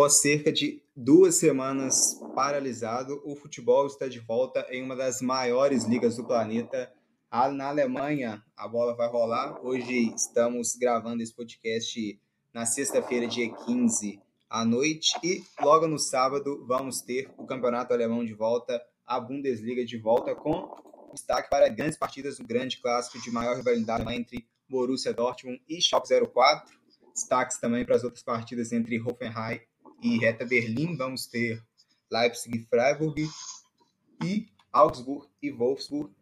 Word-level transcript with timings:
Após 0.00 0.22
cerca 0.22 0.50
de 0.50 0.82
duas 0.96 1.34
semanas 1.34 2.18
paralisado, 2.34 3.20
o 3.22 3.36
futebol 3.36 3.86
está 3.86 4.08
de 4.08 4.18
volta 4.18 4.66
em 4.70 4.82
uma 4.82 4.96
das 4.96 5.20
maiores 5.20 5.84
ligas 5.84 6.16
do 6.16 6.24
planeta. 6.24 6.90
Na 7.30 7.68
Alemanha, 7.68 8.42
a 8.56 8.66
bola 8.66 8.96
vai 8.96 9.10
rolar. 9.10 9.62
Hoje 9.62 10.10
estamos 10.14 10.74
gravando 10.74 11.22
esse 11.22 11.34
podcast 11.34 12.18
na 12.50 12.64
sexta-feira, 12.64 13.26
dia 13.26 13.54
15 13.54 14.18
à 14.48 14.64
noite. 14.64 15.12
E 15.22 15.44
logo 15.60 15.86
no 15.86 15.98
sábado 15.98 16.64
vamos 16.66 17.02
ter 17.02 17.30
o 17.36 17.44
Campeonato 17.44 17.92
Alemão 17.92 18.24
de 18.24 18.32
volta, 18.32 18.82
a 19.06 19.20
Bundesliga 19.20 19.84
de 19.84 19.98
volta, 19.98 20.34
com 20.34 20.76
destaque 21.12 21.50
para 21.50 21.68
grandes 21.68 21.98
partidas 21.98 22.38
do 22.38 22.46
grande 22.46 22.80
clássico 22.80 23.20
de 23.20 23.30
maior 23.30 23.54
rivalidade 23.54 24.10
entre 24.14 24.48
Borussia 24.66 25.12
Dortmund 25.12 25.60
e 25.68 25.78
Schalke 25.78 26.08
04. 26.08 26.80
Destaques 27.12 27.58
também 27.58 27.84
para 27.84 27.96
as 27.96 28.02
outras 28.02 28.22
partidas 28.22 28.72
entre 28.72 28.98
Hoffenheim 28.98 29.60
e 30.02 30.18
Reta 30.18 30.44
Berlim 30.44 30.96
vamos 30.96 31.26
ter 31.26 31.62
Leipzig 32.10 32.58
e 32.58 32.64
Freiburg 32.64 33.28
e 34.22 34.48
Augsburg 34.72 35.28
e 35.42 35.50
Wolfsburg, 35.50 36.12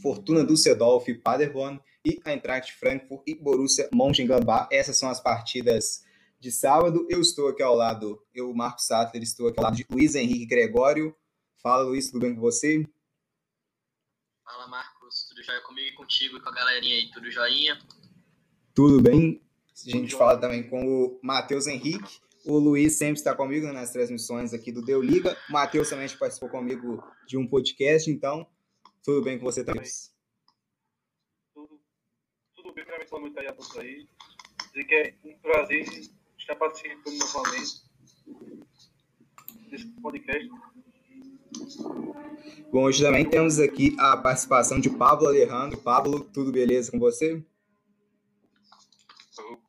Fortuna 0.00 0.44
Düsseldorf 0.44 1.08
e 1.08 1.14
Paderborn 1.14 1.80
e 2.04 2.20
Eintracht 2.26 2.72
Frankfurt 2.72 3.22
e 3.26 3.34
Borussia 3.34 3.88
Mönchengladbach. 3.92 4.68
Essas 4.72 4.98
são 4.98 5.08
as 5.08 5.20
partidas 5.20 6.04
de 6.40 6.50
sábado. 6.50 7.06
Eu 7.08 7.20
estou 7.20 7.48
aqui 7.48 7.62
ao 7.62 7.74
lado, 7.74 8.20
eu, 8.34 8.52
Marcos 8.52 8.86
Sattler, 8.86 9.22
estou 9.22 9.48
aqui 9.48 9.60
ao 9.60 9.64
lado 9.64 9.76
de 9.76 9.86
Luiz 9.88 10.14
Henrique 10.14 10.46
Gregório. 10.46 11.14
Fala, 11.62 11.84
Luiz, 11.84 12.10
tudo 12.10 12.20
bem 12.20 12.34
com 12.34 12.40
você? 12.40 12.84
Fala, 14.44 14.66
Marcos, 14.66 15.26
tudo 15.28 15.42
jóia 15.42 15.60
comigo 15.60 15.88
e 15.88 15.92
contigo 15.94 16.36
e 16.36 16.40
com 16.40 16.48
a 16.48 16.52
galerinha 16.52 16.96
aí, 16.96 17.10
tudo 17.12 17.30
joinha? 17.30 17.78
Tudo 18.74 19.00
bem. 19.00 19.40
A 19.86 19.90
gente 19.90 20.14
fala 20.16 20.36
também 20.36 20.68
com 20.68 20.84
o 20.84 21.20
Matheus 21.22 21.66
Henrique. 21.66 22.20
O 22.44 22.58
Luiz 22.58 22.94
sempre 22.98 23.18
está 23.18 23.34
comigo 23.36 23.72
nas 23.72 23.92
transmissões 23.92 24.52
aqui 24.52 24.72
do 24.72 24.82
Deu 24.82 25.00
Liga. 25.00 25.36
O 25.48 25.52
Matheus 25.52 25.88
também 25.88 26.08
participou 26.08 26.48
comigo 26.48 27.02
de 27.26 27.36
um 27.36 27.46
podcast, 27.46 28.10
então 28.10 28.46
tudo 29.04 29.22
bem 29.22 29.38
com 29.38 29.44
você 29.44 29.64
também? 29.64 29.84
Tudo, 31.54 31.80
tudo 32.54 32.74
bem, 32.74 32.84
primeiramente, 32.84 33.20
muito 33.20 33.38
aí 33.38 33.46
a 33.46 33.52
todos 33.52 33.76
aí. 33.78 34.08
Dizer 34.72 34.84
que 34.84 34.94
é 34.94 35.14
um 35.24 35.38
prazer 35.38 35.86
estar 36.36 36.56
participando 36.56 37.18
novamente 37.18 37.82
desse 39.70 39.86
podcast. 40.00 40.48
Bom, 42.72 42.84
hoje 42.84 43.04
também 43.04 43.28
temos 43.28 43.60
aqui 43.60 43.94
a 44.00 44.16
participação 44.16 44.80
de 44.80 44.90
Pablo 44.90 45.28
Alejandro. 45.28 45.78
Pablo, 45.78 46.24
tudo 46.24 46.50
beleza 46.50 46.90
com 46.90 46.98
você? 46.98 47.44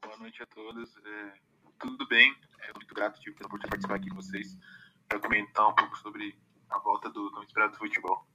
boa 0.01 0.17
noite 0.17 0.41
a 0.41 0.45
todos. 0.47 0.95
É, 1.05 1.33
tudo 1.79 2.07
bem 2.07 2.33
é 2.69 2.73
muito 2.73 2.93
grato 2.93 3.19
tive 3.19 3.35
pela 3.35 3.47
oportunidade 3.47 3.81
de 3.81 3.87
participar 3.87 3.95
aqui 3.95 4.09
com 4.09 4.15
vocês 4.15 4.57
para 5.07 5.19
comentar 5.19 5.69
um 5.69 5.75
pouco 5.75 5.97
sobre 5.97 6.35
a 6.69 6.79
volta 6.79 7.09
do 7.09 7.31
tão 7.31 7.43
esperado 7.43 7.77
futebol. 7.77 8.25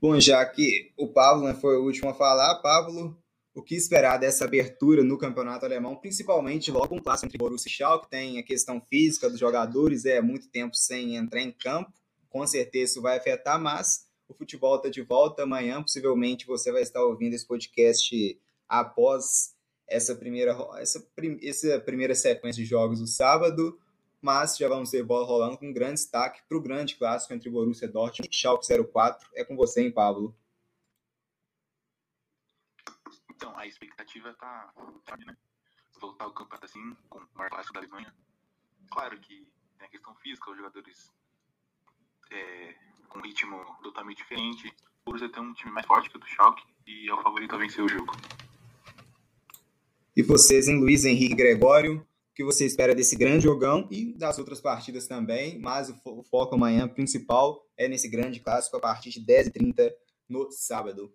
Bom, 0.00 0.20
já 0.20 0.44
que 0.44 0.92
o 0.98 1.08
Pablo 1.08 1.44
né, 1.44 1.54
foi 1.54 1.76
o 1.76 1.84
último 1.84 2.10
a 2.10 2.14
falar, 2.14 2.56
Pablo, 2.56 3.16
o 3.54 3.62
que 3.62 3.74
esperar 3.74 4.18
dessa 4.18 4.44
abertura 4.44 5.02
no 5.02 5.16
campeonato 5.16 5.64
alemão, 5.64 5.96
principalmente 5.96 6.70
logo 6.70 6.94
um 6.94 7.00
clássico 7.00 7.26
entre 7.26 7.38
Borussia 7.38 7.70
e 7.70 7.72
Schalke, 7.72 8.10
tem 8.10 8.38
a 8.38 8.42
questão 8.42 8.80
física 8.80 9.30
dos 9.30 9.38
jogadores, 9.38 10.04
é 10.04 10.20
muito 10.20 10.48
tempo 10.48 10.74
sem 10.74 11.16
entrar 11.16 11.40
em 11.40 11.52
campo, 11.52 11.92
com 12.28 12.46
certeza 12.46 12.92
isso 12.92 13.02
vai 13.02 13.16
afetar, 13.16 13.58
mas 13.60 14.06
o 14.28 14.34
futebol 14.34 14.76
está 14.76 14.88
de 14.88 15.02
volta 15.02 15.44
amanhã, 15.44 15.80
possivelmente 15.80 16.46
você 16.46 16.72
vai 16.72 16.82
estar 16.82 17.02
ouvindo 17.02 17.34
esse 17.34 17.46
podcast 17.46 18.38
após 18.68 19.53
essa 19.86 20.14
primeira, 20.14 20.56
essa, 20.78 21.06
essa 21.42 21.80
primeira 21.80 22.14
sequência 22.14 22.62
de 22.62 22.68
jogos 22.68 23.00
do 23.00 23.06
sábado, 23.06 23.78
mas 24.20 24.56
já 24.56 24.68
vamos 24.68 24.90
ter 24.90 25.02
bola 25.02 25.26
rolando 25.26 25.58
com 25.58 25.72
grande 25.72 26.00
destaque 26.00 26.42
para 26.48 26.56
o 26.56 26.62
grande 26.62 26.96
clássico 26.96 27.34
entre 27.34 27.50
Borussia 27.50 27.86
Dortmund 27.86 28.28
e 28.30 28.34
Schalke 28.34 28.66
04. 28.92 29.28
É 29.34 29.44
com 29.44 29.54
você, 29.54 29.82
hein, 29.82 29.92
Pablo? 29.92 30.34
Então, 33.30 33.54
a 33.58 33.66
expectativa 33.66 34.32
tá, 34.34 34.72
né? 35.18 35.36
Voltar 36.00 36.24
ao 36.24 36.32
campeonato 36.32 36.64
assim, 36.64 36.96
com 37.08 37.18
o 37.18 37.28
maior 37.34 37.50
clássico 37.50 37.74
da 37.74 37.80
Alemanha. 37.80 38.14
Claro 38.90 39.18
que 39.20 39.46
tem 39.78 39.86
a 39.86 39.90
questão 39.90 40.14
física, 40.16 40.50
os 40.50 40.56
jogadores 40.56 41.12
é, 42.30 42.74
com 43.08 43.18
um 43.18 43.22
ritmo 43.22 43.62
totalmente 43.82 44.18
diferente. 44.18 44.74
O 45.02 45.10
Borussia 45.10 45.28
tem 45.28 45.42
um 45.42 45.52
time 45.52 45.70
mais 45.70 45.86
forte 45.86 46.08
que 46.08 46.16
o 46.16 46.20
do 46.20 46.26
Schalke 46.26 46.64
e 46.86 47.08
é 47.08 47.12
o 47.12 47.22
favorito 47.22 47.54
a 47.54 47.58
vencer 47.58 47.84
o 47.84 47.88
jogo. 47.88 48.14
E 50.16 50.22
vocês, 50.22 50.68
em 50.68 50.78
Luiz 50.78 51.04
Henrique 51.04 51.34
Gregório, 51.34 51.96
o 51.96 52.34
que 52.36 52.44
você 52.44 52.64
espera 52.64 52.94
desse 52.94 53.16
grande 53.16 53.42
jogão 53.42 53.88
e 53.90 54.16
das 54.16 54.38
outras 54.38 54.60
partidas 54.60 55.08
também, 55.08 55.58
mas 55.58 55.88
o, 56.04 56.22
foco 56.22 56.54
amanhã 56.54 56.86
principal 56.86 57.68
é 57.76 57.88
nesse 57.88 58.08
grande 58.08 58.38
clássico 58.38 58.76
a 58.76 58.80
partir 58.80 59.10
de 59.10 59.20
10h30 59.20 59.92
no 60.28 60.52
sábado. 60.52 61.12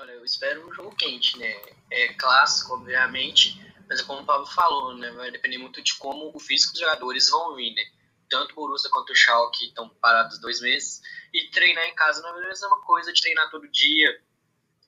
Olha, 0.00 0.10
eu 0.10 0.24
espero 0.24 0.68
um 0.68 0.72
jogo 0.72 0.96
quente, 0.96 1.38
né? 1.38 1.54
É 1.92 2.12
clássico, 2.14 2.74
obviamente, 2.74 3.56
mas 3.88 4.00
é 4.00 4.02
como 4.04 4.22
o 4.22 4.26
Pablo 4.26 4.46
falou, 4.46 4.96
né? 4.96 5.08
Vai 5.12 5.30
depender 5.30 5.58
muito 5.58 5.80
de 5.80 5.94
como 5.94 6.32
o 6.34 6.40
físico 6.40 6.72
dos 6.72 6.80
jogadores 6.80 7.30
vão 7.30 7.54
vir, 7.54 7.72
né? 7.72 7.82
Tanto 8.28 8.50
o 8.50 8.54
Borussia 8.56 8.90
quanto 8.90 9.10
o 9.10 9.16
Schalke 9.16 9.66
estão 9.66 9.88
parados 10.00 10.40
dois 10.40 10.60
meses 10.60 11.00
e 11.32 11.50
treinar 11.50 11.84
em 11.84 11.94
casa 11.94 12.20
não 12.20 12.36
é 12.36 12.46
a 12.46 12.48
mesma 12.48 12.80
coisa 12.80 13.12
de 13.12 13.20
treinar 13.20 13.48
todo 13.48 13.70
dia. 13.70 14.20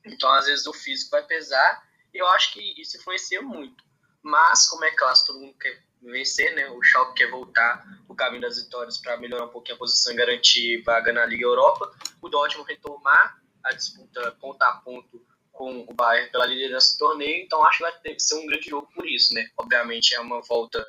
Então, 0.05 0.33
às 0.33 0.47
vezes, 0.47 0.67
o 0.67 0.73
físico 0.73 1.13
vai 1.13 1.25
pesar 1.25 1.94
eu 2.15 2.27
acho 2.29 2.53
que 2.53 2.81
isso 2.81 2.97
influencia 2.97 3.43
muito. 3.43 3.85
Mas, 4.23 4.69
como 4.69 4.85
é 4.85 4.91
clássico, 4.93 5.33
todo 5.33 5.41
mundo 5.43 5.59
quer 5.59 5.83
vencer, 6.01 6.55
né? 6.55 6.71
O 6.71 6.83
Schalke 6.83 7.15
quer 7.15 7.31
voltar 7.31 7.85
o 8.09 8.15
caminho 8.15 8.43
das 8.43 8.63
vitórias 8.63 8.99
para 8.99 9.17
melhorar 9.17 9.47
um 9.47 9.51
pouquinho 9.51 9.77
a 9.77 9.79
posição 9.79 10.13
e 10.13 10.17
garantir 10.17 10.83
vaga 10.83 11.13
na 11.13 11.27
Liga 11.27 11.45
Europa. 11.45 11.91
O 12.23 12.29
Dortmund 12.29 12.71
retomar 12.71 13.39
a 13.63 13.73
disputa 13.73 14.33
ponto 14.33 14.63
a 14.63 14.73
ponto 14.77 15.27
com 15.53 15.87
o 15.89 15.95
Bayern 15.95 16.31
pela 16.31 16.47
liderança 16.47 16.95
do 16.95 16.99
torneio. 16.99 17.45
Então, 17.45 17.65
acho 17.65 17.79
que 17.79 17.85
vai 17.85 17.99
ter 18.01 18.15
que 18.15 18.23
ser 18.23 18.35
um 18.37 18.47
grande 18.47 18.69
jogo 18.69 18.91
por 18.95 19.07
isso, 19.07 19.35
né? 19.35 19.49
Obviamente, 19.57 20.15
é 20.15 20.21
uma 20.21 20.41
volta 20.43 20.87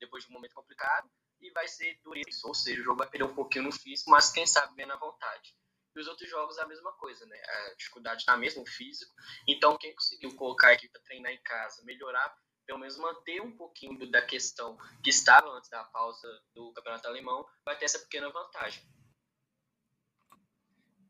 depois 0.00 0.24
de 0.24 0.30
um 0.30 0.34
momento 0.34 0.54
complicado 0.54 1.08
e 1.40 1.50
vai 1.50 1.68
ser 1.68 1.98
duríssimo. 2.02 2.48
Ou 2.48 2.54
seja, 2.54 2.80
o 2.80 2.84
jogo 2.84 2.98
vai 2.98 3.08
perder 3.08 3.24
um 3.24 3.34
pouquinho 3.34 3.64
no 3.64 3.72
físico, 3.72 4.10
mas 4.10 4.30
quem 4.30 4.46
sabe 4.46 4.74
bem 4.74 4.86
na 4.86 4.96
vontade. 4.96 5.54
E 5.96 6.00
os 6.00 6.06
outros 6.06 6.28
jogos 6.28 6.58
é 6.58 6.62
a 6.62 6.66
mesma 6.66 6.92
coisa, 6.92 7.26
né? 7.26 7.36
A 7.36 7.74
dificuldade 7.74 8.24
na 8.26 8.36
mesma, 8.36 8.62
o 8.62 8.66
físico. 8.66 9.12
Então, 9.48 9.76
quem 9.78 9.94
conseguiu 9.94 10.34
colocar 10.36 10.68
a 10.68 10.74
equipe 10.74 10.92
para 10.92 11.02
treinar 11.02 11.32
em 11.32 11.42
casa, 11.42 11.84
melhorar, 11.84 12.34
pelo 12.66 12.78
menos 12.78 12.96
manter 12.98 13.40
um 13.40 13.56
pouquinho 13.56 14.10
da 14.10 14.22
questão 14.22 14.76
que 15.02 15.10
estava 15.10 15.48
antes 15.50 15.70
da 15.70 15.82
pausa 15.84 16.28
do 16.54 16.72
campeonato 16.72 17.08
alemão, 17.08 17.44
vai 17.64 17.76
ter 17.76 17.86
essa 17.86 17.98
pequena 17.98 18.30
vantagem. 18.30 18.82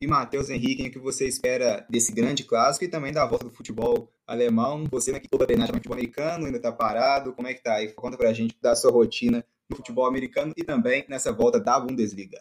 E 0.00 0.06
Matheus 0.06 0.48
Henrique, 0.48 0.86
o 0.86 0.92
que 0.92 0.98
você 1.00 1.26
espera 1.26 1.84
desse 1.90 2.12
grande 2.12 2.44
clássico 2.44 2.84
e 2.84 2.88
também 2.88 3.12
da 3.12 3.26
volta 3.26 3.44
do 3.44 3.50
futebol 3.50 4.14
alemão? 4.24 4.84
Você 4.92 5.10
né, 5.10 5.18
que 5.18 5.26
toda 5.26 5.44
treinar 5.44 5.66
futebol 5.66 5.96
americano, 5.96 6.46
ainda 6.46 6.58
está 6.58 6.70
parado, 6.70 7.32
como 7.32 7.48
é 7.48 7.54
que 7.54 7.62
tá 7.62 7.74
aí? 7.74 7.92
Conta 7.92 8.16
pra 8.16 8.32
gente 8.32 8.56
da 8.60 8.76
sua 8.76 8.92
rotina 8.92 9.44
no 9.68 9.76
futebol 9.76 10.06
americano 10.06 10.52
e 10.56 10.62
também 10.62 11.04
nessa 11.08 11.32
volta 11.32 11.58
da 11.58 11.80
Bundesliga 11.80 12.38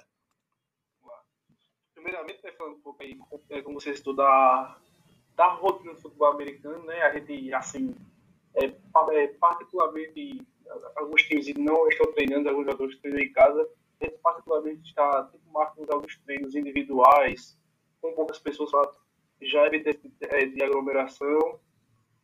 primeiramente, 2.08 2.40
né, 2.42 2.52
falando 2.54 2.78
um 2.78 2.80
pouco 2.80 3.04
aí, 3.04 3.20
é, 3.50 3.62
como 3.62 3.82
você 3.82 3.92
estuda 3.92 4.24
da, 5.36 5.48
rotina 5.50 5.94
do 5.94 6.00
futebol 6.00 6.32
americano, 6.32 6.86
né? 6.86 7.02
A 7.02 7.14
gente, 7.14 7.54
assim, 7.54 7.94
é, 8.56 8.66
é, 8.66 9.28
particularmente, 9.28 10.48
alguns 10.96 11.24
times 11.24 11.54
não 11.58 11.86
estão 11.90 12.12
treinando, 12.14 12.48
alguns 12.48 12.66
jogadores 12.66 12.98
treinam 13.00 13.22
em 13.22 13.34
casa. 13.34 13.70
A 14.00 14.06
gente, 14.06 14.18
particularmente, 14.20 14.88
está 14.88 15.26
tipo, 15.26 15.52
marcando 15.52 15.92
alguns 15.92 16.18
treinos 16.20 16.56
individuais, 16.56 17.58
com 18.02 18.14
poucas 18.14 18.40
pessoas 18.40 18.72
para 18.72 18.90
já 19.42 19.68
evitar 19.68 19.94
é, 20.30 20.46
de 20.46 20.64
aglomeração. 20.64 21.60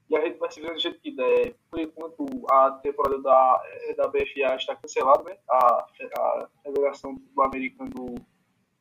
E 0.09 0.15
a 0.15 0.21
gente 0.21 0.37
vai 0.37 0.49
se 0.49 0.61
vendo 0.61 0.73
do 0.73 0.79
jeito 0.79 0.99
que 0.99 1.11
der. 1.11 1.55
Por 1.69 1.79
enquanto, 1.79 2.25
a 2.49 2.71
temporada 2.71 3.21
da, 3.21 3.61
é, 3.65 3.93
da 3.95 4.07
BFA 4.07 4.55
está 4.55 4.75
cancelada, 4.77 5.23
né? 5.23 5.37
A, 5.49 5.87
a 6.17 6.49
Federação 6.63 7.15
do 7.15 7.41
Americano 7.41 8.15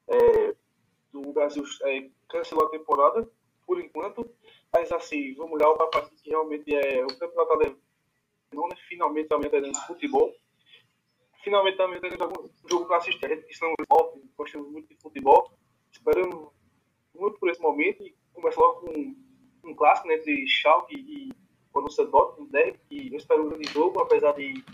é, 0.09 0.55
do 1.13 1.33
Brasil 1.33 1.65
é, 1.83 2.09
cancelou 2.29 2.67
a 2.67 2.71
temporada, 2.71 3.29
por 3.67 3.81
enquanto. 3.81 4.29
Mas 4.73 4.91
assim, 4.91 5.35
vamos 5.35 5.53
olhar 5.53 5.73
para 5.75 6.01
a 6.01 6.03
que 6.09 6.31
realmente 6.31 6.75
é 6.75 7.05
o 7.05 7.19
campeonato 7.19 7.53
alemão, 7.53 8.69
né? 8.69 8.77
finalmente 8.89 9.29
também 9.29 9.47
está 9.47 9.61
de 9.61 9.87
futebol. 9.87 10.35
Finalmente 11.45 11.77
também 11.77 11.97
está 11.97 12.09
dentro 12.09 12.43
um 12.43 12.69
jogo 12.69 12.87
para 12.87 12.97
assistir. 12.97 13.27
A 13.27 13.29
gente 13.29 13.45
que 13.45 13.53
estamos 13.53 13.75
gostamos 14.37 14.71
muito 14.71 14.89
de 14.89 14.97
futebol, 15.01 15.53
esperando 15.91 16.53
muito 17.15 17.39
por 17.39 17.51
esse 17.51 17.61
momento 17.61 18.03
e 18.03 18.15
começa 18.33 18.61
logo 18.61 18.81
com 18.81 18.91
um, 18.99 19.17
um 19.65 19.75
clássico 19.75 20.09
né, 20.09 20.15
entre 20.15 20.47
Schalke 20.47 20.95
e 20.95 21.33
Borussia 21.73 22.07
Dortmund, 22.07 22.53
né, 22.53 22.73
que 22.89 23.13
eu 23.13 23.17
espero 23.17 23.45
um 23.45 23.49
grande 23.49 23.71
jogo, 23.71 24.01
apesar 24.01 24.33
de 24.33 24.65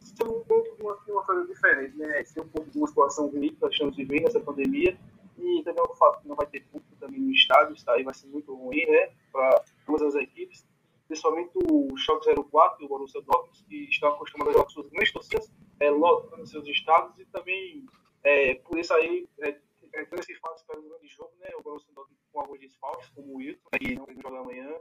ser 0.00 0.24
um 0.24 0.40
pouco 0.44 0.76
de 0.76 0.82
uma, 0.82 0.98
uma 1.08 1.22
coisa 1.24 1.46
diferente, 1.46 1.96
né, 1.96 2.24
ser 2.24 2.40
um 2.40 2.48
pouco 2.48 2.70
de 2.70 2.78
uma 2.78 2.86
situação 2.86 3.28
ruim 3.28 3.54
que 3.54 3.60
nós 3.60 3.72
estamos 3.72 3.96
vivendo 3.96 4.22
nessa 4.22 4.40
pandemia, 4.40 4.96
e 5.42 5.62
também 5.62 5.82
o 5.82 5.94
fato 5.94 6.22
que 6.22 6.28
não 6.28 6.36
vai 6.36 6.46
ter 6.46 6.60
público 6.66 6.96
também 6.96 7.20
no 7.20 7.32
estádio, 7.32 7.74
isso 7.74 7.90
aí 7.90 8.02
vai 8.02 8.14
ser 8.14 8.26
muito 8.28 8.54
ruim, 8.54 8.86
né, 8.86 9.12
para 9.32 9.64
todas 9.86 10.14
as 10.14 10.22
equipes. 10.22 10.66
principalmente 11.08 11.50
o 11.70 11.94
Schalke 11.96 12.30
04 12.50 12.82
e 12.82 12.86
o 12.86 12.88
Borussia 12.88 13.20
Dortmund, 13.20 13.64
que 13.68 13.84
estão 13.90 14.10
acostumados 14.10 14.48
a 14.48 14.52
jogar 14.52 14.64
com 14.64 14.70
suas 14.70 14.88
grandes 14.88 15.12
torcidas, 15.12 15.52
é, 15.80 15.90
lotando 15.90 16.46
seus 16.46 16.66
estados, 16.68 17.18
e 17.18 17.26
também, 17.26 17.84
é, 18.22 18.54
por 18.54 18.78
isso 18.78 18.94
aí, 18.94 19.28
é, 19.40 19.48
é, 19.92 20.04
tem 20.04 20.18
esse 20.18 20.34
fato 20.36 20.64
para 20.64 20.78
um 20.78 20.88
grande 20.88 21.08
jogo, 21.08 21.32
né, 21.38 21.50
o 21.58 21.62
Borussia 21.62 21.92
Dortmund 21.94 22.18
com 22.32 22.40
alguns 22.40 22.60
desfalques, 22.60 23.10
como 23.10 23.34
o 23.34 23.36
Wilton, 23.36 23.68
que 23.78 23.94
não 23.94 24.06
joga 24.22 24.38
amanhã, 24.38 24.74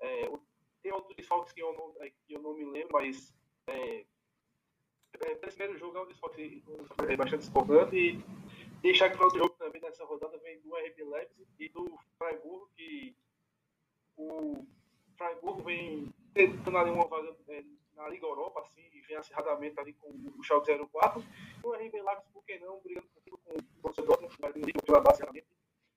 é, 0.00 0.30
tem 0.82 0.92
outros 0.92 1.14
desfalques 1.14 1.52
que 1.52 1.62
eu 1.62 1.72
não, 1.72 2.04
é, 2.04 2.10
que 2.10 2.34
eu 2.34 2.40
não 2.40 2.54
me 2.54 2.64
lembro, 2.64 2.94
mas 2.94 3.32
é, 3.68 4.04
é, 5.20 5.34
primeiro 5.34 5.78
jogo 5.78 5.98
é 5.98 6.02
um 6.02 6.06
desfalque 6.06 6.62
é 7.08 7.16
bastante 7.16 7.48
importante, 7.48 7.96
e 7.96 8.24
deixar 8.80 9.10
que 9.10 9.18
o 9.18 9.24
outro 9.24 9.38
jogo 9.38 9.54
também 9.56 9.80
nessa 9.80 10.04
rodada 10.04 10.38
vem 10.38 10.60
do 10.60 10.74
RB 10.74 11.04
Leipzig 11.04 11.48
e 11.58 11.68
do 11.68 11.98
Freiburg, 12.18 12.70
que 12.76 13.16
o 14.16 14.66
Freiburg 15.16 15.62
vem 15.62 16.12
tentando 16.34 16.78
ali 16.78 16.90
uma 16.90 17.06
vaga 17.06 17.36
é, 17.48 17.64
na 17.94 18.08
Liga 18.08 18.26
Europa, 18.26 18.60
assim, 18.60 18.88
e 18.92 19.00
vem 19.02 19.16
acirradamente 19.16 19.78
ali 19.78 19.92
com 19.94 20.08
o 20.08 20.42
Schalke 20.42 20.72
04. 20.92 21.22
E 21.62 21.66
o 21.66 21.72
RB 21.72 22.02
Leipzig, 22.02 22.32
por 22.32 22.44
que 22.44 22.58
não, 22.58 22.80
brigando 22.80 23.08
com 23.08 23.54
o 23.54 23.62
Borussia 23.82 24.04
Dortmund, 24.04 24.60
vir 24.64 24.82
pela 24.82 25.00
basicamente. 25.00 25.46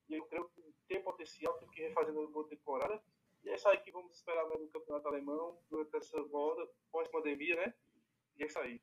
E 0.09 0.15
eu 0.15 0.25
creio 0.25 0.49
que 0.49 0.61
tem 0.87 1.01
potencial, 1.01 1.53
tem 1.53 1.69
que 1.69 1.81
ir 1.81 1.87
refazendo 1.87 2.19
uma 2.19 2.29
boa 2.29 2.47
temporada. 2.47 3.01
E 3.43 3.49
é 3.49 3.55
isso 3.55 3.67
aí 3.67 3.77
que 3.77 3.91
vamos 3.91 4.13
esperar 4.13 4.47
no 4.47 4.67
Campeonato 4.69 5.07
Alemão, 5.07 5.57
durante 5.69 5.95
essa 5.97 6.21
volta, 6.23 6.67
pós-pandemia, 6.91 7.55
né? 7.55 7.73
E 8.37 8.43
é 8.43 8.45
isso 8.45 8.59
aí. 8.59 8.81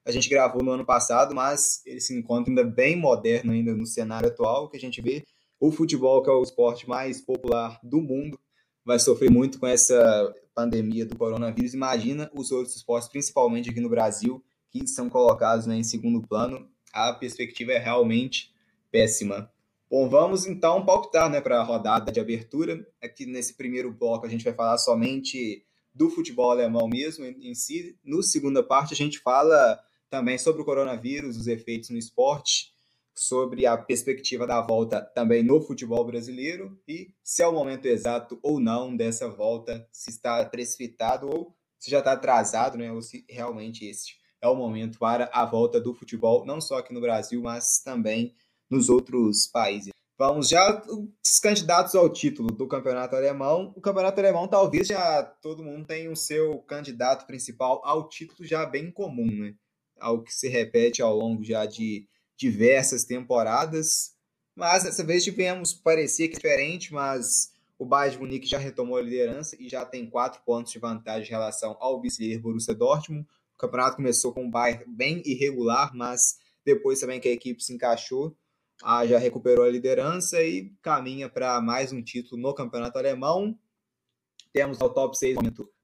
A 0.05 0.11
gente 0.11 0.29
gravou 0.29 0.63
no 0.63 0.69
ano 0.69 0.85
passado, 0.85 1.33
mas 1.33 1.81
ele 1.83 1.99
se 1.99 2.15
encontra 2.15 2.51
ainda 2.51 2.63
bem 2.63 2.95
moderno 2.95 3.53
ainda 3.53 3.73
no 3.73 3.87
cenário 3.87 4.29
atual, 4.29 4.69
que 4.69 4.77
a 4.77 4.79
gente 4.79 5.01
vê 5.01 5.25
o 5.59 5.71
futebol, 5.71 6.21
que 6.21 6.29
é 6.29 6.33
o 6.33 6.43
esporte 6.43 6.87
mais 6.87 7.19
popular 7.19 7.79
do 7.81 7.99
mundo, 7.99 8.39
vai 8.89 8.97
sofrer 8.97 9.29
muito 9.29 9.59
com 9.59 9.67
essa 9.67 10.33
pandemia 10.55 11.05
do 11.05 11.15
coronavírus. 11.15 11.75
Imagina 11.75 12.27
os 12.33 12.51
outros 12.51 12.75
esportes, 12.75 13.07
principalmente 13.07 13.69
aqui 13.69 13.79
no 13.79 13.87
Brasil, 13.87 14.43
que 14.71 14.87
são 14.87 15.07
colocados 15.07 15.67
né, 15.67 15.75
em 15.75 15.83
segundo 15.83 16.27
plano. 16.27 16.67
A 16.91 17.13
perspectiva 17.13 17.71
é 17.71 17.77
realmente 17.77 18.51
péssima. 18.91 19.51
Bom, 19.87 20.09
vamos 20.09 20.47
então 20.47 20.83
palpitar 20.83 21.29
né, 21.29 21.39
para 21.39 21.59
a 21.59 21.63
rodada 21.63 22.11
de 22.11 22.19
abertura. 22.19 22.83
Aqui 22.99 23.27
nesse 23.27 23.53
primeiro 23.53 23.93
bloco 23.93 24.25
a 24.25 24.29
gente 24.29 24.43
vai 24.43 24.55
falar 24.55 24.79
somente 24.79 25.63
do 25.93 26.09
futebol 26.09 26.49
alemão 26.49 26.87
mesmo 26.87 27.25
em 27.25 27.53
si. 27.53 27.95
No 28.03 28.23
segunda 28.23 28.63
parte 28.63 28.95
a 28.95 28.97
gente 28.97 29.19
fala 29.19 29.79
também 30.09 30.39
sobre 30.39 30.63
o 30.63 30.65
coronavírus, 30.65 31.37
os 31.37 31.45
efeitos 31.45 31.91
no 31.91 31.97
esporte 31.99 32.73
sobre 33.21 33.65
a 33.65 33.77
perspectiva 33.77 34.47
da 34.47 34.61
volta 34.61 35.01
também 35.01 35.43
no 35.43 35.61
futebol 35.61 36.05
brasileiro 36.05 36.79
e 36.87 37.13
se 37.23 37.43
é 37.43 37.47
o 37.47 37.53
momento 37.53 37.85
exato 37.85 38.39
ou 38.41 38.59
não 38.59 38.95
dessa 38.95 39.29
volta, 39.29 39.87
se 39.91 40.09
está 40.09 40.43
precipitado 40.45 41.29
ou 41.29 41.55
se 41.77 41.91
já 41.91 41.99
está 41.99 42.13
atrasado, 42.13 42.77
né, 42.77 42.91
ou 42.91 43.01
se 43.01 43.25
realmente 43.29 43.85
este 43.85 44.17
é 44.41 44.47
o 44.47 44.55
momento 44.55 44.97
para 44.97 45.29
a 45.33 45.45
volta 45.45 45.79
do 45.81 45.93
futebol, 45.93 46.45
não 46.45 46.61
só 46.61 46.77
aqui 46.77 46.93
no 46.93 47.01
Brasil, 47.01 47.41
mas 47.41 47.81
também 47.83 48.33
nos 48.69 48.89
outros 48.89 49.47
países. 49.47 49.89
Vamos 50.17 50.49
já 50.49 50.83
os 51.23 51.39
candidatos 51.39 51.95
ao 51.95 52.09
título 52.09 52.49
do 52.49 52.67
campeonato 52.67 53.15
alemão. 53.15 53.73
O 53.75 53.79
campeonato 53.79 54.19
alemão 54.19 54.49
talvez 54.49 54.87
já 54.87 55.23
todo 55.23 55.63
mundo 55.63 55.87
tenha 55.87 56.11
o 56.11 56.15
seu 56.15 56.59
candidato 56.59 57.25
principal 57.25 57.81
ao 57.85 58.09
título 58.09 58.45
já 58.45 58.65
bem 58.65 58.91
comum, 58.91 59.31
né? 59.31 59.55
Algo 59.97 60.23
que 60.23 60.33
se 60.33 60.49
repete 60.49 61.01
ao 61.01 61.15
longo 61.15 61.41
já 61.41 61.65
de 61.65 62.05
diversas 62.39 63.03
temporadas, 63.03 64.15
mas 64.55 64.83
dessa 64.83 65.03
vez 65.03 65.25
tivemos, 65.25 65.73
parecia 65.73 66.29
que 66.29 66.35
diferente, 66.35 66.93
mas 66.93 67.51
o 67.77 67.85
Bayern 67.85 68.15
de 68.15 68.21
Munique 68.23 68.47
já 68.47 68.57
retomou 68.57 68.97
a 68.97 69.01
liderança 69.01 69.57
e 69.59 69.67
já 69.67 69.85
tem 69.85 70.09
quatro 70.09 70.41
pontos 70.45 70.71
de 70.71 70.79
vantagem 70.79 71.27
em 71.27 71.31
relação 71.31 71.75
ao 71.81 72.01
vice-líder 72.01 72.39
Borussia 72.39 72.73
Dortmund. 72.73 73.27
O 73.55 73.57
campeonato 73.57 73.97
começou 73.97 74.33
com 74.33 74.45
um 74.45 74.49
Bayern 74.49 74.85
bem 74.87 75.21
irregular, 75.25 75.91
mas 75.93 76.37
depois 76.63 77.01
também 77.01 77.19
que 77.19 77.27
a 77.27 77.31
equipe 77.31 77.61
se 77.61 77.73
encaixou, 77.73 78.35
ah, 78.81 79.05
já 79.05 79.17
recuperou 79.17 79.65
a 79.65 79.69
liderança 79.69 80.41
e 80.41 80.71
caminha 80.81 81.27
para 81.27 81.59
mais 81.59 81.91
um 81.91 82.01
título 82.01 82.41
no 82.41 82.53
campeonato 82.53 82.97
alemão. 82.97 83.57
Temos 84.53 84.79
o 84.79 84.89
top 84.89 85.17
6 85.17 85.37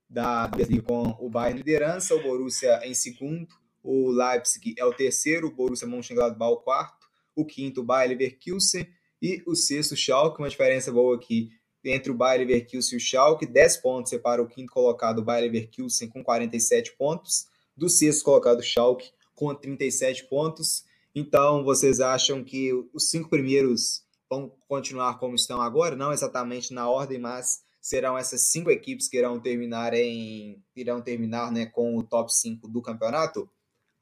da 0.09 0.47
Bundesliga 0.47 0.83
com 0.83 1.17
o 1.19 1.29
Bayern 1.29 1.57
liderança, 1.57 2.15
o 2.15 2.23
Borussia 2.23 2.79
em 2.85 2.93
segundo, 2.93 3.53
o 3.85 4.09
Leipzig 4.09 4.73
é 4.77 4.83
o 4.83 4.91
terceiro, 4.91 5.47
o 5.47 5.51
Borussia 5.51 5.87
Mönchengladbach 5.87 6.53
o 6.53 6.57
quarto, 6.57 7.07
o 7.35 7.45
quinto, 7.45 7.81
o 7.81 7.83
Bayer 7.83 8.09
Leverkusen 8.09 8.87
e 9.21 9.43
o 9.45 9.55
sexto, 9.55 9.95
Schalke, 9.95 10.39
uma 10.39 10.49
diferença 10.49 10.91
boa 10.91 11.15
aqui 11.15 11.51
entre 11.83 12.11
o 12.11 12.15
Bayer 12.15 12.39
Leverkusen 12.39 12.95
e 12.95 12.97
o 12.97 12.99
Schalke, 12.99 13.45
10 13.45 13.77
pontos 13.77 14.09
separa 14.09 14.41
o 14.41 14.47
quinto 14.47 14.71
colocado, 14.71 15.19
o 15.19 15.23
Bayer 15.23 15.43
Leverkusen, 15.51 16.09
com 16.09 16.23
47 16.23 16.95
pontos, 16.97 17.47
do 17.77 17.87
sexto 17.87 18.23
colocado, 18.23 18.59
o 18.59 18.63
Schalke, 18.63 19.11
com 19.35 19.53
37 19.53 20.25
pontos. 20.25 20.85
Então, 21.13 21.63
vocês 21.63 21.99
acham 21.99 22.43
que 22.43 22.71
os 22.93 23.09
cinco 23.09 23.29
primeiros 23.29 24.03
vão 24.29 24.51
continuar 24.67 25.19
como 25.19 25.35
estão 25.35 25.61
agora? 25.61 25.95
Não 25.95 26.11
exatamente 26.11 26.73
na 26.73 26.89
ordem, 26.89 27.19
mas 27.19 27.63
serão 27.79 28.17
essas 28.17 28.47
cinco 28.47 28.71
equipes 28.71 29.07
que 29.07 29.17
irão 29.17 29.39
terminar 29.39 29.93
em 29.93 30.59
irão 30.75 31.01
terminar 31.01 31.51
né, 31.51 31.67
com 31.67 31.95
o 31.95 32.03
top 32.03 32.33
5 32.33 32.67
do 32.67 32.81
campeonato? 32.81 33.47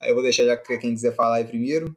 Aí 0.04 0.10
eu 0.10 0.16
vou 0.16 0.24
deixar 0.24 0.44
já 0.44 0.58
quem 0.58 0.78
quiser 0.80 1.16
falar 1.16 1.38
aí 1.38 1.46
primeiro. 1.46 1.96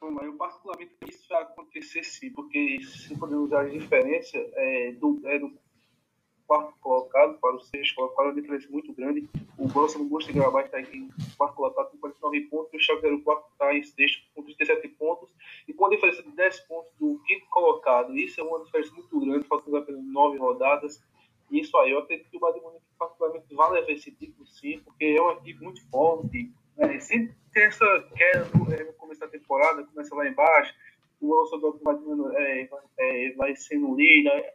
Eu 0.00 0.36
particularmente 0.36 0.94
isso 1.08 1.28
vai 1.28 1.42
acontecer 1.42 2.04
sim, 2.04 2.30
porque 2.30 2.78
se 2.84 3.18
podemos 3.18 3.52
a 3.52 3.64
diferença 3.64 4.38
é, 4.38 4.92
do, 4.92 5.20
é 5.24 5.40
do 5.40 5.52
quarto 6.46 6.72
colocado 6.80 7.38
para 7.40 7.56
o 7.56 7.60
sexto 7.60 7.96
colocado, 7.96 8.26
uma 8.26 8.34
diferença 8.40 8.68
muito 8.70 8.92
grande. 8.92 9.28
O 9.58 9.66
Borussia 9.66 9.98
Mönchengladbach 9.98 10.66
está 10.66 10.80
em 10.80 11.08
quarto 11.36 11.56
colocado 11.56 11.90
com 11.90 11.98
49 11.98 12.40
pontos, 12.42 12.72
o 12.72 12.78
Schalke 12.78 13.22
04 13.24 13.52
está 13.52 13.74
em 13.74 13.82
sexto 13.82 14.22
com 14.34 14.42
37 14.44 14.88
pontos, 14.90 15.30
e 15.66 15.72
com 15.72 15.86
a 15.86 15.90
diferença 15.90 16.22
de 16.22 16.30
10 16.30 16.60
pontos 16.60 16.92
do 17.00 17.20
quinto 17.26 17.46
colocado, 17.46 18.16
isso 18.16 18.40
é 18.40 18.44
uma 18.44 18.64
diferença 18.64 18.92
muito 18.92 19.18
grande, 19.18 19.48
faltando 19.48 19.78
apenas 19.78 20.04
9 20.04 20.38
rodadas, 20.38 21.02
isso 21.52 21.76
aí, 21.78 21.90
eu 21.90 21.98
acredito 21.98 22.30
que 22.30 22.36
o 22.38 22.40
Bayern 22.40 22.62
Munique 22.62 22.86
particularmente 23.02 23.54
vai 23.54 23.70
levar 23.72 23.90
esse 23.90 24.12
título 24.12 24.46
sim, 24.46 24.80
porque 24.80 25.04
é 25.04 25.20
uma 25.20 25.32
equipe 25.34 25.62
muito 25.62 25.88
forte. 25.90 26.52
Né? 26.76 26.98
Tem 27.52 27.64
essa 27.64 28.08
queda 28.16 28.44
no, 28.54 28.92
começo 28.94 29.20
da 29.20 29.28
temporada, 29.28 29.84
começa 29.84 30.14
lá 30.14 30.26
embaixo, 30.26 30.74
o 31.20 31.26
Borussia 31.28 31.58
vai, 31.82 31.96
é, 32.36 32.68
é, 32.98 33.32
vai 33.34 33.56
sendo 33.56 33.94
líder. 33.94 34.54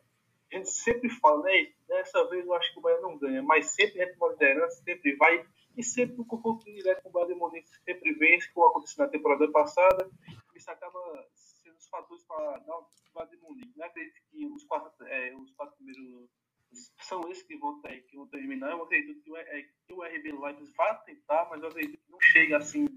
A 0.52 0.56
gente 0.56 0.70
sempre 0.70 1.10
fala, 1.10 1.44
né? 1.44 1.72
Dessa 1.88 2.24
vez 2.30 2.46
eu 2.46 2.54
acho 2.54 2.72
que 2.74 2.80
o 2.80 2.82
Bayern 2.82 3.04
não 3.04 3.18
ganha, 3.18 3.44
mas 3.44 3.68
sempre 3.68 4.02
entra 4.02 4.16
uma 4.16 4.32
liderança, 4.32 4.82
sempre 4.84 5.16
vai. 5.16 5.46
E 5.78 5.84
sempre 5.84 6.20
o 6.20 6.26
confronto 6.26 6.66
direto 6.66 7.04
com 7.04 7.10
o 7.10 7.12
Bayern 7.12 7.36
Munique 7.36 7.70
sempre 7.86 8.14
vence, 8.14 8.52
como 8.52 8.68
aconteceu 8.68 9.06
na 9.06 9.12
temporada 9.12 9.50
passada. 9.52 10.10
Isso 10.56 10.72
acaba 10.72 11.00
sendo 11.36 11.76
os 11.76 11.88
fatores 11.88 12.24
para 12.24 12.58
dar 12.60 12.78
o 12.78 12.88
Bayern 13.14 13.38
Munique. 13.44 13.78
Não 13.78 13.86
acredito 13.86 14.20
que 14.32 14.46
os 14.48 14.64
quatro, 14.64 15.06
é, 15.06 15.36
os 15.36 15.52
quatro 15.52 15.76
primeiros 15.76 16.30
são 16.74 17.30
esses 17.32 17.44
que 17.44 17.56
vão, 17.58 17.82
ter, 17.82 18.02
que 18.02 18.16
vão 18.16 18.28
terminar. 18.28 18.72
Eu 18.72 18.84
acredito 18.84 19.22
que 19.22 19.32
o, 19.32 19.38
é, 19.38 19.62
que 19.86 19.94
o 19.94 20.04
RB 20.04 20.32
Leipzig 20.32 20.74
vai 20.76 21.04
tentar, 21.04 21.48
mas 21.50 21.62
eu 21.62 21.70
acredito 21.70 21.98
que 21.98 22.12
não 22.12 22.22
chega 22.22 22.58
assim 22.58 22.88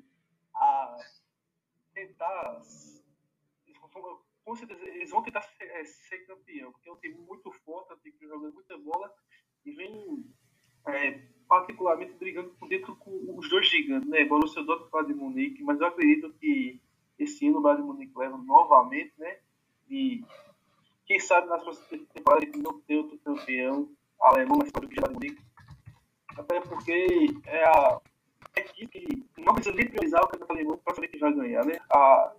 a 0.54 0.96
tentar. 1.94 2.62
Com 4.44 4.56
certeza, 4.56 4.84
eles 4.84 5.10
vão 5.10 5.22
tentar 5.22 5.42
ser, 5.42 5.64
é, 5.64 5.84
ser 5.84 6.26
campeão, 6.26 6.72
porque 6.72 6.88
é 6.88 6.92
um 6.92 6.96
time 6.96 7.14
muito 7.14 7.52
forte, 7.52 7.92
é 7.92 7.94
um 7.94 7.98
time 7.98 8.16
que 8.18 8.26
joga 8.26 8.50
muita 8.50 8.76
bola 8.78 9.14
e 9.64 9.70
vem 9.72 10.24
é, 10.86 11.12
particularmente 11.46 12.14
brigando 12.14 12.50
por 12.50 12.68
dentro 12.68 12.96
com 12.96 13.38
os 13.38 13.48
dois 13.48 13.68
gigantes, 13.68 14.08
né? 14.08 14.24
Borussia 14.24 14.62
Dortmund 14.62 15.10
e 15.10 15.14
Munique, 15.14 15.62
mas 15.62 15.80
eu 15.80 15.86
acredito 15.86 16.32
que 16.34 16.80
esse 17.18 17.46
ano 17.46 17.58
o 17.58 17.60
Bayern 17.60 17.84
Munique 17.84 18.16
leva 18.16 18.38
novamente, 18.38 19.12
né? 19.18 19.38
E 19.88 20.24
quem 21.04 21.18
sabe 21.18 21.48
nas 21.48 21.62
próximas 21.62 21.88
temporadas 22.30 22.48
ele 22.48 22.62
não 22.62 22.80
tem 22.82 22.96
outro 22.98 23.18
campeão 23.18 23.90
alemão, 24.20 24.58
mas 24.58 24.70
pode 24.70 24.86
o 24.86 25.12
Munique. 25.12 25.42
Até 26.36 26.60
porque 26.60 27.26
é 27.46 27.64
a 27.64 28.00
equipe 28.56 29.26
que 29.34 29.40
não 29.40 29.54
precisa 29.54 29.74
nem 29.74 29.88
priorizar 29.88 30.22
o 30.22 30.28
campeonato 30.28 30.52
alemão 30.52 30.78
para 30.78 30.94
saber 30.94 31.08
que 31.08 31.18
vai 31.18 31.32
ganhar, 31.32 31.64
né? 31.64 31.80
A, 31.90 32.32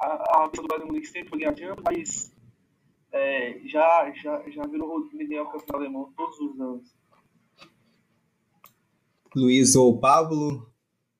a, 0.00 0.44
a 0.44 0.46
do 0.48 0.66
Bayern 0.66 0.86
Munique 0.86 1.06
sempre 1.06 1.28
foi 1.28 1.38
ganhando, 1.38 1.82
mas 1.84 2.34
é, 3.12 3.60
já, 3.66 4.10
já, 4.12 4.50
já 4.50 4.62
virou 4.66 5.00
rotina 5.00 5.24
ganhar 5.24 5.42
o 5.42 5.46
campeonato 5.46 5.76
alemão 5.76 6.12
todos 6.16 6.38
os 6.40 6.60
anos. 6.60 6.94
Luiz 9.36 9.74
ou 9.74 9.98
Pablo, 9.98 10.72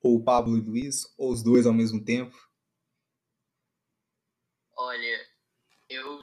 ou 0.02 0.22
Pablo 0.22 0.56
Luiz, 0.56 1.12
ou 1.18 1.32
os 1.32 1.42
dois 1.42 1.66
ao 1.66 1.72
mesmo 1.74 2.04
tempo? 2.04 2.36
Olha, 4.76 5.26
eu 5.88 6.22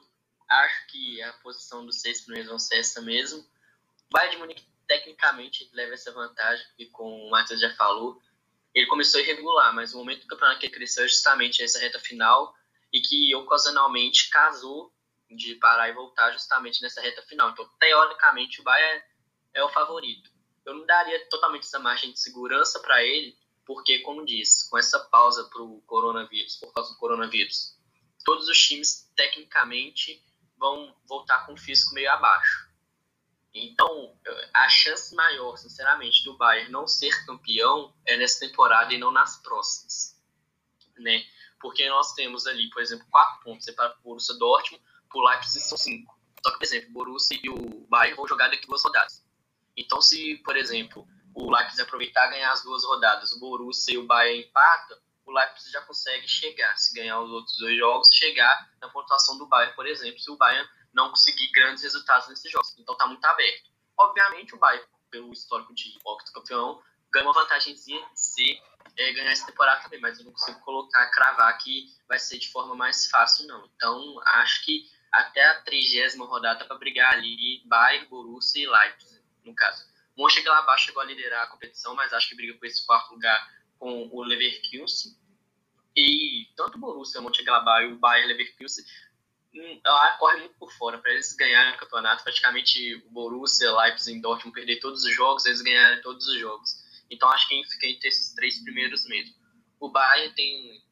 a 1.22 1.32
posição 1.34 1.84
dos 1.84 2.00
seis 2.00 2.22
primeiros 2.22 2.48
vão 2.48 2.58
ser 2.58 2.78
essa 2.78 3.00
mesmo. 3.00 3.40
O 3.40 4.12
Bayern 4.12 4.36
de 4.36 4.40
Munique, 4.40 4.66
tecnicamente, 4.86 5.68
leva 5.72 5.94
essa 5.94 6.12
vantagem, 6.12 6.66
e 6.78 6.86
como 6.86 7.26
o 7.26 7.30
Matheus 7.30 7.60
já 7.60 7.74
falou, 7.74 8.20
ele 8.74 8.86
começou 8.86 9.20
irregular, 9.20 9.74
mas 9.74 9.92
o 9.92 9.98
momento 9.98 10.22
do 10.22 10.26
campeonato 10.26 10.60
que 10.60 10.66
ele 10.66 10.74
cresceu 10.74 11.04
é 11.04 11.08
justamente 11.08 11.62
essa 11.62 11.78
reta 11.78 11.98
final 11.98 12.54
e 12.92 13.00
que 13.00 13.34
ocasionalmente 13.34 14.30
casou 14.30 14.92
de 15.30 15.54
parar 15.56 15.88
e 15.88 15.94
voltar 15.94 16.30
justamente 16.32 16.82
nessa 16.82 17.00
reta 17.00 17.22
final. 17.22 17.50
Então, 17.50 17.68
teoricamente, 17.78 18.60
o 18.60 18.64
Bayern 18.64 19.02
é 19.54 19.62
o 19.62 19.68
favorito. 19.68 20.30
Eu 20.64 20.74
não 20.74 20.86
daria 20.86 21.26
totalmente 21.28 21.64
essa 21.64 21.78
margem 21.78 22.12
de 22.12 22.20
segurança 22.20 22.80
para 22.80 23.02
ele, 23.02 23.36
porque, 23.64 24.00
como 24.00 24.24
disse, 24.24 24.68
com 24.68 24.78
essa 24.78 24.98
pausa 25.00 25.44
para 25.44 25.62
o 25.62 25.80
coronavírus, 25.82 26.56
por 26.56 26.72
causa 26.72 26.92
do 26.92 26.98
coronavírus, 26.98 27.76
todos 28.24 28.48
os 28.48 28.58
times, 28.58 29.10
tecnicamente, 29.16 30.22
vão 30.62 30.94
voltar 31.08 31.44
com 31.44 31.54
o 31.54 31.56
físico 31.56 31.92
meio 31.92 32.08
abaixo. 32.12 32.70
Então, 33.52 34.16
a 34.54 34.68
chance 34.68 35.12
maior, 35.12 35.56
sinceramente, 35.56 36.24
do 36.24 36.36
Bayern 36.38 36.70
não 36.70 36.86
ser 36.86 37.12
campeão 37.26 37.92
é 38.06 38.16
nessa 38.16 38.46
temporada 38.46 38.94
e 38.94 38.98
não 38.98 39.10
nas 39.10 39.42
próximas. 39.42 40.16
Né? 40.96 41.26
Porque 41.60 41.86
nós 41.90 42.14
temos 42.14 42.46
ali, 42.46 42.70
por 42.70 42.80
exemplo, 42.80 43.04
quatro 43.10 43.42
pontos 43.42 43.64
separados 43.64 43.98
o 43.98 44.02
Borussia 44.02 44.38
Dortmund, 44.38 44.84
por 45.10 45.28
Leipzig 45.28 45.64
são 45.64 45.76
cinco. 45.76 46.16
Só 46.44 46.52
que, 46.52 46.58
por 46.58 46.64
exemplo, 46.64 46.90
o 46.90 46.92
Borussia 46.92 47.40
e 47.42 47.50
o 47.50 47.86
Bayern 47.88 48.16
vão 48.16 48.28
jogar 48.28 48.48
daqui 48.48 48.66
duas 48.66 48.84
rodadas. 48.84 49.26
Então, 49.76 50.00
se, 50.00 50.36
por 50.44 50.56
exemplo, 50.56 51.06
o 51.34 51.50
Leipzig 51.50 51.82
aproveitar 51.82 52.28
e 52.28 52.30
ganhar 52.30 52.52
as 52.52 52.62
duas 52.62 52.84
rodadas, 52.84 53.32
o 53.32 53.40
Borussia 53.40 53.94
e 53.94 53.98
o 53.98 54.06
Bayern 54.06 54.46
empatam, 54.46 54.96
Leipzig 55.32 55.70
já 55.70 55.80
consegue 55.82 56.28
chegar, 56.28 56.76
se 56.76 56.94
ganhar 56.94 57.20
os 57.20 57.30
outros 57.30 57.56
dois 57.58 57.76
jogos, 57.76 58.08
chegar 58.12 58.70
na 58.80 58.88
pontuação 58.88 59.38
do 59.38 59.46
Bayern, 59.46 59.74
por 59.74 59.86
exemplo, 59.86 60.18
se 60.18 60.30
o 60.30 60.36
Bayern 60.36 60.68
não 60.92 61.10
conseguir 61.10 61.50
grandes 61.52 61.82
resultados 61.82 62.28
nesses 62.28 62.50
jogos. 62.50 62.74
Então 62.78 62.94
está 62.94 63.06
muito 63.06 63.24
aberto. 63.24 63.70
Obviamente 63.98 64.54
o 64.54 64.58
Bayern, 64.58 64.86
pelo 65.10 65.32
histórico 65.32 65.74
de 65.74 65.98
campeão, 66.32 66.82
ganha 67.10 67.26
uma 67.26 67.34
vantagemzinha 67.34 68.06
ser 68.14 68.60
é, 68.96 69.12
ganhar 69.12 69.30
essa 69.30 69.46
temporada 69.46 69.82
também, 69.82 70.00
mas 70.00 70.18
eu 70.18 70.24
não 70.24 70.32
consigo 70.32 70.60
colocar, 70.60 71.06
cravar 71.10 71.56
que 71.58 71.86
vai 72.08 72.18
ser 72.18 72.38
de 72.38 72.50
forma 72.50 72.74
mais 72.74 73.08
fácil, 73.08 73.46
não. 73.46 73.68
Então 73.74 74.20
acho 74.26 74.64
que 74.64 74.90
até 75.10 75.46
a 75.46 75.62
trigésima 75.62 76.24
rodada 76.24 76.64
para 76.64 76.78
brigar 76.78 77.12
ali 77.12 77.62
Bayern, 77.66 78.06
Borussia 78.08 78.62
e 78.62 78.66
Leipzig, 78.66 79.22
no 79.44 79.54
caso. 79.54 79.90
Mönchengladbach 80.16 80.82
chegou 80.82 81.02
a 81.02 81.06
liderar 81.06 81.44
a 81.44 81.46
competição, 81.46 81.94
mas 81.94 82.12
acho 82.12 82.28
que 82.28 82.36
briga 82.36 82.54
por 82.58 82.66
esse 82.66 82.84
quarto 82.84 83.12
lugar 83.12 83.50
com 83.78 84.08
o 84.12 84.22
Leverkusen. 84.22 85.16
E 85.94 86.48
tanto 86.56 86.76
o 86.76 86.80
Borussia, 86.80 87.20
Mönchengladbach 87.20 87.84
e 87.84 87.92
o 87.92 87.98
Bayern 87.98 88.32
Leverkusen 88.32 88.84
hum, 89.54 89.80
corre 90.18 90.38
muito 90.38 90.54
por 90.58 90.72
fora. 90.72 90.98
Para 90.98 91.12
eles 91.12 91.34
ganharem 91.34 91.74
o 91.74 91.78
campeonato, 91.78 92.24
praticamente 92.24 92.94
o 93.06 93.10
Borussia, 93.10 93.72
Leipzig 93.72 94.18
e 94.18 94.22
Dortmund 94.22 94.54
perder 94.54 94.80
todos 94.80 95.04
os 95.04 95.14
jogos, 95.14 95.44
eles 95.44 95.60
ganharem 95.60 96.00
todos 96.00 96.26
os 96.26 96.38
jogos. 96.38 96.82
Então 97.10 97.28
acho 97.30 97.46
que 97.48 97.62
fica 97.64 97.86
entre 97.86 98.08
esses 98.08 98.34
três 98.34 98.62
primeiros 98.62 99.06
mesmo. 99.06 99.34
O 99.78 99.90
Bayern 99.90 100.34
tem 100.34 100.82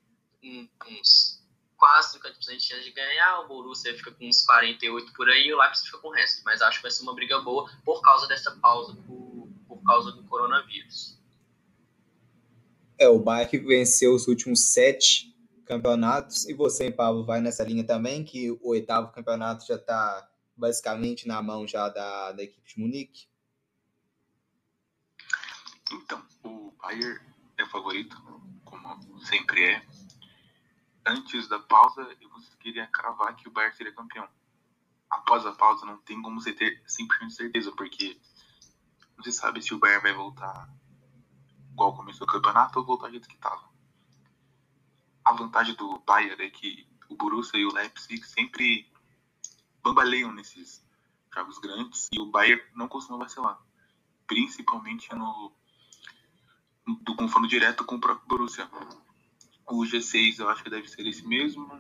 uns 0.42 1.40
quase 1.76 2.18
50% 2.18 2.56
de 2.56 2.62
chance 2.62 2.84
de 2.84 2.92
ganhar, 2.92 3.40
o 3.40 3.48
Borussia 3.48 3.96
fica 3.96 4.12
com 4.12 4.28
uns 4.28 4.44
48 4.44 5.12
por 5.14 5.28
aí 5.30 5.46
e 5.46 5.54
o 5.54 5.58
Leipzig 5.58 5.86
fica 5.86 5.98
com 5.98 6.08
o 6.08 6.12
resto. 6.12 6.42
Mas 6.44 6.60
acho 6.60 6.76
que 6.76 6.82
vai 6.82 6.90
ser 6.90 7.02
uma 7.02 7.14
briga 7.14 7.40
boa 7.40 7.70
por 7.84 8.02
causa 8.02 8.26
dessa 8.26 8.50
pausa, 8.58 8.94
por, 9.06 9.48
por 9.66 9.82
causa 9.82 10.12
do 10.12 10.22
coronavírus. 10.24 11.19
É, 13.00 13.08
o 13.08 13.18
Bayern 13.18 13.66
venceu 13.66 14.14
os 14.14 14.28
últimos 14.28 14.74
sete 14.74 15.34
campeonatos. 15.64 16.46
E 16.46 16.52
você, 16.52 16.90
Pablo, 16.90 17.24
vai 17.24 17.40
nessa 17.40 17.64
linha 17.64 17.82
também, 17.82 18.22
que 18.22 18.50
o 18.50 18.68
oitavo 18.68 19.10
campeonato 19.10 19.66
já 19.66 19.76
está 19.76 20.30
basicamente 20.54 21.26
na 21.26 21.40
mão 21.40 21.66
já 21.66 21.88
da, 21.88 22.32
da 22.32 22.42
equipe 22.42 22.68
de 22.68 22.78
Munique? 22.78 23.26
Então, 25.90 26.22
o 26.44 26.72
Bayern 26.72 27.18
é 27.56 27.64
o 27.64 27.70
favorito, 27.70 28.14
como 28.66 29.18
sempre 29.24 29.64
é. 29.64 29.82
Antes 31.06 31.48
da 31.48 31.58
pausa, 31.58 32.02
eu 32.20 32.28
queria 32.60 32.86
cravar 32.88 33.34
que 33.34 33.48
o 33.48 33.50
Bayern 33.50 33.74
seria 33.74 33.94
campeão. 33.94 34.28
Após 35.08 35.46
a 35.46 35.52
pausa, 35.52 35.86
não 35.86 35.96
tem 36.02 36.20
como 36.20 36.38
você 36.38 36.52
ter 36.52 36.82
100% 36.82 37.30
certeza, 37.30 37.72
porque 37.72 38.20
não 39.16 39.24
se 39.24 39.32
sabe 39.32 39.62
se 39.62 39.72
o 39.72 39.78
Bayern 39.78 40.02
vai 40.02 40.12
voltar 40.12 40.68
igual 41.80 42.20
o 42.20 42.26
campeonato 42.26 42.78
ou 42.78 42.84
voltar 42.84 43.10
do 43.10 43.20
que 43.20 43.34
estava. 43.34 43.62
A 45.24 45.32
vantagem 45.32 45.74
do 45.74 45.98
Bayern 46.00 46.42
é 46.44 46.50
que 46.50 46.86
o 47.08 47.16
Borussia 47.16 47.58
e 47.58 47.64
o 47.64 47.72
Leipzig 47.72 48.22
sempre 48.26 48.90
bambaleiam 49.82 50.30
nesses 50.32 50.84
jogos 51.34 51.58
grandes 51.58 52.08
e 52.12 52.20
o 52.20 52.26
Bayern 52.26 52.62
não 52.74 52.86
costuma 52.86 53.18
vacilar, 53.18 53.58
principalmente 54.26 55.14
no 55.14 55.52
do 57.02 57.14
confronto 57.14 57.46
direto 57.46 57.84
com 57.84 57.96
o 57.96 58.00
próprio 58.00 58.26
Borussia. 58.26 58.68
O 59.66 59.82
G6 59.82 60.40
eu 60.40 60.48
acho 60.48 60.64
que 60.64 60.70
deve 60.70 60.88
ser 60.88 61.06
esse 61.06 61.26
mesmo. 61.26 61.70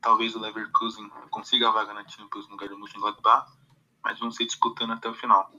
Talvez 0.00 0.34
o 0.34 0.40
Leverkusen 0.40 1.08
consiga 1.30 1.68
a 1.68 1.72
vaga 1.72 1.94
na 1.94 2.06
Champions 2.06 2.46
no 2.46 2.52
lugar 2.52 2.68
do 2.68 2.78
Mönchengladbach, 2.78 3.50
mas 4.04 4.18
vão 4.18 4.30
ser 4.30 4.44
disputando 4.44 4.92
até 4.92 5.08
o 5.08 5.14
final. 5.14 5.50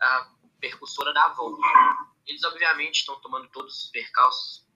a 0.00 0.28
percussora 0.60 1.12
da 1.12 1.28
volta. 1.28 1.60
Eles, 2.26 2.44
obviamente, 2.44 3.00
estão 3.00 3.20
tomando 3.20 3.48
todos 3.48 3.84
os 3.84 3.90
percalços. 3.90 4.66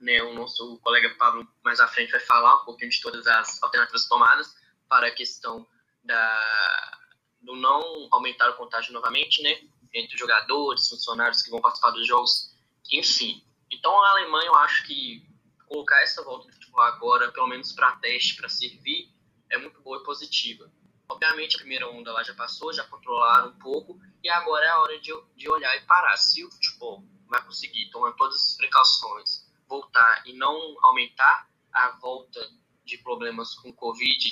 Né? 0.00 0.22
O 0.22 0.34
nosso 0.34 0.78
colega 0.78 1.14
Pablo, 1.18 1.46
mais 1.64 1.80
à 1.80 1.88
frente, 1.88 2.10
vai 2.10 2.20
falar 2.20 2.62
um 2.62 2.64
pouquinho 2.64 2.90
de 2.90 3.00
todas 3.00 3.26
as 3.26 3.62
alternativas 3.62 4.06
tomadas 4.06 4.54
para 4.88 5.08
a 5.08 5.10
questão 5.10 5.66
da, 6.02 6.98
do 7.40 7.56
não 7.56 8.08
aumentar 8.10 8.50
o 8.50 8.56
contágio 8.56 8.92
novamente, 8.92 9.42
né? 9.42 9.60
Entre 9.92 10.16
jogadores, 10.16 10.88
funcionários 10.88 11.42
que 11.42 11.50
vão 11.50 11.60
participar 11.60 11.90
dos 11.90 12.06
jogos, 12.06 12.54
enfim. 12.90 13.44
Então, 13.70 14.02
a 14.02 14.10
Alemanha, 14.10 14.46
eu 14.46 14.54
acho 14.56 14.86
que 14.86 15.26
colocar 15.66 16.00
essa 16.02 16.22
volta 16.22 16.46
do 16.46 16.52
futebol 16.52 16.82
agora, 16.82 17.30
pelo 17.32 17.46
menos 17.46 17.72
para 17.72 17.96
teste, 17.96 18.36
para 18.36 18.48
servir, 18.48 19.12
é 19.50 19.58
muito 19.58 19.80
boa 19.80 19.98
e 19.98 20.04
positiva. 20.04 20.70
Obviamente, 21.08 21.56
a 21.56 21.58
primeira 21.60 21.88
onda 21.88 22.12
lá 22.12 22.22
já 22.22 22.34
passou, 22.34 22.72
já 22.72 22.84
controlaram 22.84 23.48
um 23.48 23.58
pouco, 23.58 23.98
e 24.22 24.28
agora 24.28 24.66
é 24.66 24.68
a 24.68 24.80
hora 24.80 25.00
de, 25.00 25.12
de 25.36 25.50
olhar 25.50 25.74
e 25.76 25.86
parar. 25.86 26.16
Se 26.16 26.44
o 26.44 26.50
futebol 26.50 27.02
vai 27.26 27.42
conseguir, 27.44 27.90
tomar 27.90 28.12
todas 28.12 28.36
as 28.36 28.56
precauções, 28.56 29.46
voltar 29.66 30.22
e 30.26 30.32
não 30.34 30.76
aumentar 30.84 31.48
a 31.72 31.90
volta 32.00 32.40
de 32.84 32.98
problemas 32.98 33.54
com 33.54 33.72
Covid, 33.72 34.18
de, 34.18 34.30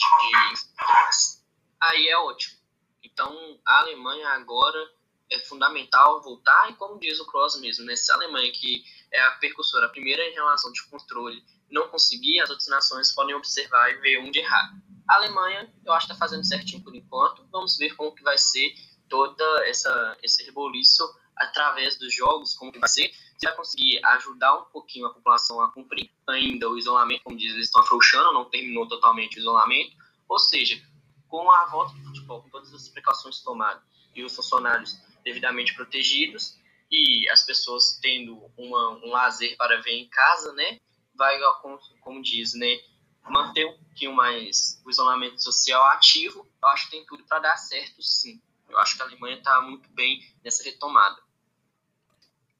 aí 1.80 2.08
é 2.08 2.18
ótimo. 2.18 2.56
Então, 3.02 3.60
a 3.64 3.80
Alemanha 3.80 4.28
agora 4.30 4.78
é 5.30 5.38
fundamental 5.40 6.22
voltar, 6.22 6.70
e 6.70 6.74
como 6.74 6.98
diz 6.98 7.18
o 7.20 7.26
Cross 7.26 7.60
mesmo, 7.60 7.84
né, 7.84 7.96
se 7.96 8.10
a 8.12 8.14
Alemanha, 8.14 8.50
que 8.52 8.84
é 9.12 9.20
a 9.20 9.32
percussora, 9.32 9.86
a 9.86 9.90
primeira 9.90 10.22
em 10.28 10.32
relação 10.32 10.72
de 10.72 10.82
controle, 10.84 11.44
não 11.70 11.88
conseguir, 11.88 12.40
as 12.40 12.50
outras 12.50 12.68
nações 12.68 13.12
podem 13.12 13.34
observar 13.34 13.90
e 13.90 13.96
ver 13.96 14.18
onde 14.18 14.38
errar. 14.38 14.72
A 15.08 15.16
Alemanha, 15.16 15.72
eu 15.84 15.92
acho 15.92 16.06
que 16.06 16.12
está 16.12 16.24
fazendo 16.24 16.44
certinho 16.44 16.82
por 16.82 16.94
enquanto. 16.94 17.46
Vamos 17.50 17.76
ver 17.76 17.94
como 17.94 18.14
que 18.14 18.22
vai 18.22 18.36
ser 18.38 18.74
toda 19.08 19.44
essa 19.68 20.16
esse 20.22 20.44
reboliço 20.44 21.04
através 21.36 21.96
dos 21.96 22.14
jogos, 22.14 22.54
como 22.54 22.72
que 22.72 22.78
vai 22.78 22.88
ser. 22.88 23.12
Se 23.38 23.46
vai 23.46 23.54
conseguir 23.54 24.04
ajudar 24.04 24.56
um 24.56 24.64
pouquinho 24.64 25.06
a 25.06 25.12
população 25.14 25.60
a 25.60 25.70
cumprir 25.70 26.10
ainda 26.26 26.68
o 26.68 26.78
isolamento, 26.78 27.22
como 27.24 27.36
diz, 27.36 27.52
eles 27.52 27.66
estão 27.66 27.82
afrouxando, 27.82 28.32
não 28.32 28.46
terminou 28.46 28.88
totalmente 28.88 29.36
o 29.36 29.40
isolamento. 29.40 29.94
Ou 30.28 30.38
seja, 30.38 30.82
com 31.28 31.50
a 31.50 31.66
volta 31.66 31.92
do 31.94 32.04
futebol, 32.04 32.42
com 32.42 32.48
todas 32.48 32.72
as 32.72 32.88
precauções 32.88 33.40
tomadas 33.40 33.82
e 34.14 34.24
os 34.24 34.34
funcionários 34.34 34.98
devidamente 35.22 35.74
protegidos 35.74 36.58
e 36.90 37.28
as 37.30 37.44
pessoas 37.44 37.98
tendo 38.00 38.40
uma, 38.56 38.90
um 39.04 39.10
lazer 39.10 39.56
para 39.56 39.80
ver 39.82 39.92
em 39.92 40.08
casa, 40.08 40.52
né? 40.54 40.80
Vai, 41.14 41.38
como, 41.60 41.78
como 42.00 42.22
diz, 42.22 42.54
né? 42.54 42.78
Manter 43.28 43.66
um 43.66 43.78
pouquinho 43.78 44.14
mais 44.14 44.80
o 44.84 44.90
isolamento 44.90 45.42
social 45.42 45.84
ativo. 45.86 46.46
Eu 46.62 46.68
acho 46.68 46.84
que 46.86 46.92
tem 46.92 47.06
tudo 47.06 47.24
para 47.24 47.40
dar 47.40 47.56
certo, 47.56 48.02
sim. 48.02 48.40
Eu 48.68 48.78
acho 48.78 48.96
que 48.96 49.02
a 49.02 49.06
Alemanha 49.06 49.38
está 49.38 49.60
muito 49.60 49.88
bem 49.90 50.20
nessa 50.44 50.62
retomada. 50.62 51.16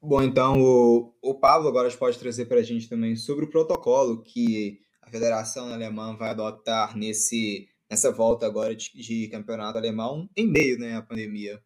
Bom, 0.01 0.21
então 0.21 0.61
o, 0.61 1.13
o 1.21 1.33
Pablo 1.33 1.67
agora 1.67 1.89
pode 1.97 2.19
trazer 2.19 2.45
para 2.45 2.59
a 2.59 2.63
gente 2.63 2.87
também 2.87 3.15
sobre 3.15 3.45
o 3.45 3.49
protocolo 3.49 4.21
que 4.21 4.79
a 5.01 5.09
Federação 5.09 5.73
Alemã 5.73 6.15
vai 6.15 6.29
adotar 6.29 6.95
nesse, 6.95 7.69
nessa 7.89 8.11
volta 8.11 8.45
agora 8.45 8.75
de, 8.75 8.91
de 8.93 9.27
campeonato 9.29 9.77
alemão 9.77 10.29
em 10.35 10.47
meio 10.47 10.77
né, 10.77 10.97
à 10.97 11.01
pandemia. 11.01 11.63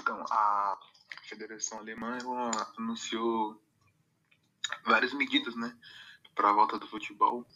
Então, 0.00 0.24
a 0.30 0.78
Federação 1.28 1.78
Alemã 1.78 2.18
ela 2.20 2.50
anunciou 2.76 3.63
várias 4.84 5.12
medidas, 5.12 5.54
né, 5.56 5.76
para 6.34 6.50
a 6.50 6.52
volta 6.52 6.78
do 6.78 6.86
futebol, 6.86 7.46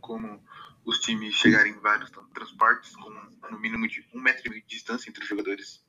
como 0.00 0.42
os 0.84 0.98
times 0.98 1.34
chegarem 1.34 1.72
em 1.72 1.80
vários 1.80 2.10
transportes 2.34 2.94
com 2.96 3.10
no 3.50 3.58
mínimo 3.58 3.86
de 3.88 4.08
um 4.14 4.20
metro 4.20 4.46
e 4.46 4.50
meio 4.50 4.62
de 4.62 4.68
distância 4.68 5.08
entre 5.08 5.22
os 5.22 5.28
jogadores. 5.28 5.84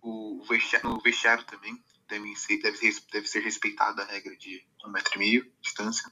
O 0.00 0.44
vestiário, 0.48 0.90
no 0.90 1.00
vestiário 1.00 1.44
também 1.44 1.82
deve 2.08 2.34
ser, 2.36 2.58
deve, 2.58 2.76
ser, 2.76 3.02
deve 3.12 3.26
ser 3.26 3.40
respeitada 3.40 4.02
a 4.02 4.06
regra 4.06 4.36
de 4.36 4.66
um 4.84 4.90
metro 4.90 5.12
e 5.16 5.18
meio 5.18 5.44
de 5.44 5.60
distância. 5.60 6.10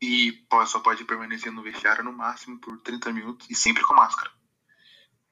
E 0.00 0.46
só 0.66 0.80
pode 0.80 1.04
permanecer 1.04 1.52
no 1.52 1.62
vestiário 1.62 2.04
no 2.04 2.12
máximo 2.12 2.58
por 2.60 2.78
30 2.80 3.12
minutos 3.12 3.48
e 3.48 3.54
sempre 3.54 3.82
com 3.82 3.94
máscara. 3.94 4.30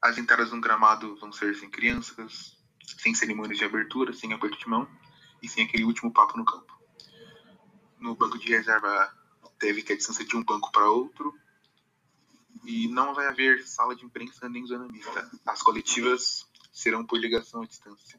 As 0.00 0.18
entradas 0.18 0.52
no 0.52 0.60
gramado 0.60 1.16
vão 1.16 1.32
ser 1.32 1.54
sem 1.54 1.70
crianças, 1.70 2.53
sem 3.04 3.14
cerimônias 3.14 3.58
de 3.58 3.64
abertura, 3.66 4.14
sem 4.14 4.32
aperto 4.32 4.58
de 4.58 4.66
mão 4.66 4.88
e 5.42 5.48
sem 5.48 5.62
aquele 5.62 5.84
último 5.84 6.10
papo 6.10 6.38
no 6.38 6.44
campo. 6.46 6.72
No 8.00 8.16
banco 8.16 8.38
de 8.38 8.48
reserva 8.48 9.14
deve 9.60 9.84
a 9.92 9.96
distância 9.96 10.24
de 10.24 10.34
um 10.34 10.42
banco 10.42 10.72
para 10.72 10.88
outro. 10.88 11.38
E 12.64 12.88
não 12.88 13.14
vai 13.14 13.26
haver 13.26 13.62
sala 13.66 13.94
de 13.94 14.06
imprensa 14.06 14.48
nem 14.48 14.66
zona 14.66 14.88
mista. 14.88 15.30
As 15.44 15.60
coletivas 15.60 16.48
serão 16.72 17.04
por 17.04 17.18
ligação 17.18 17.60
à 17.60 17.66
distância. 17.66 18.18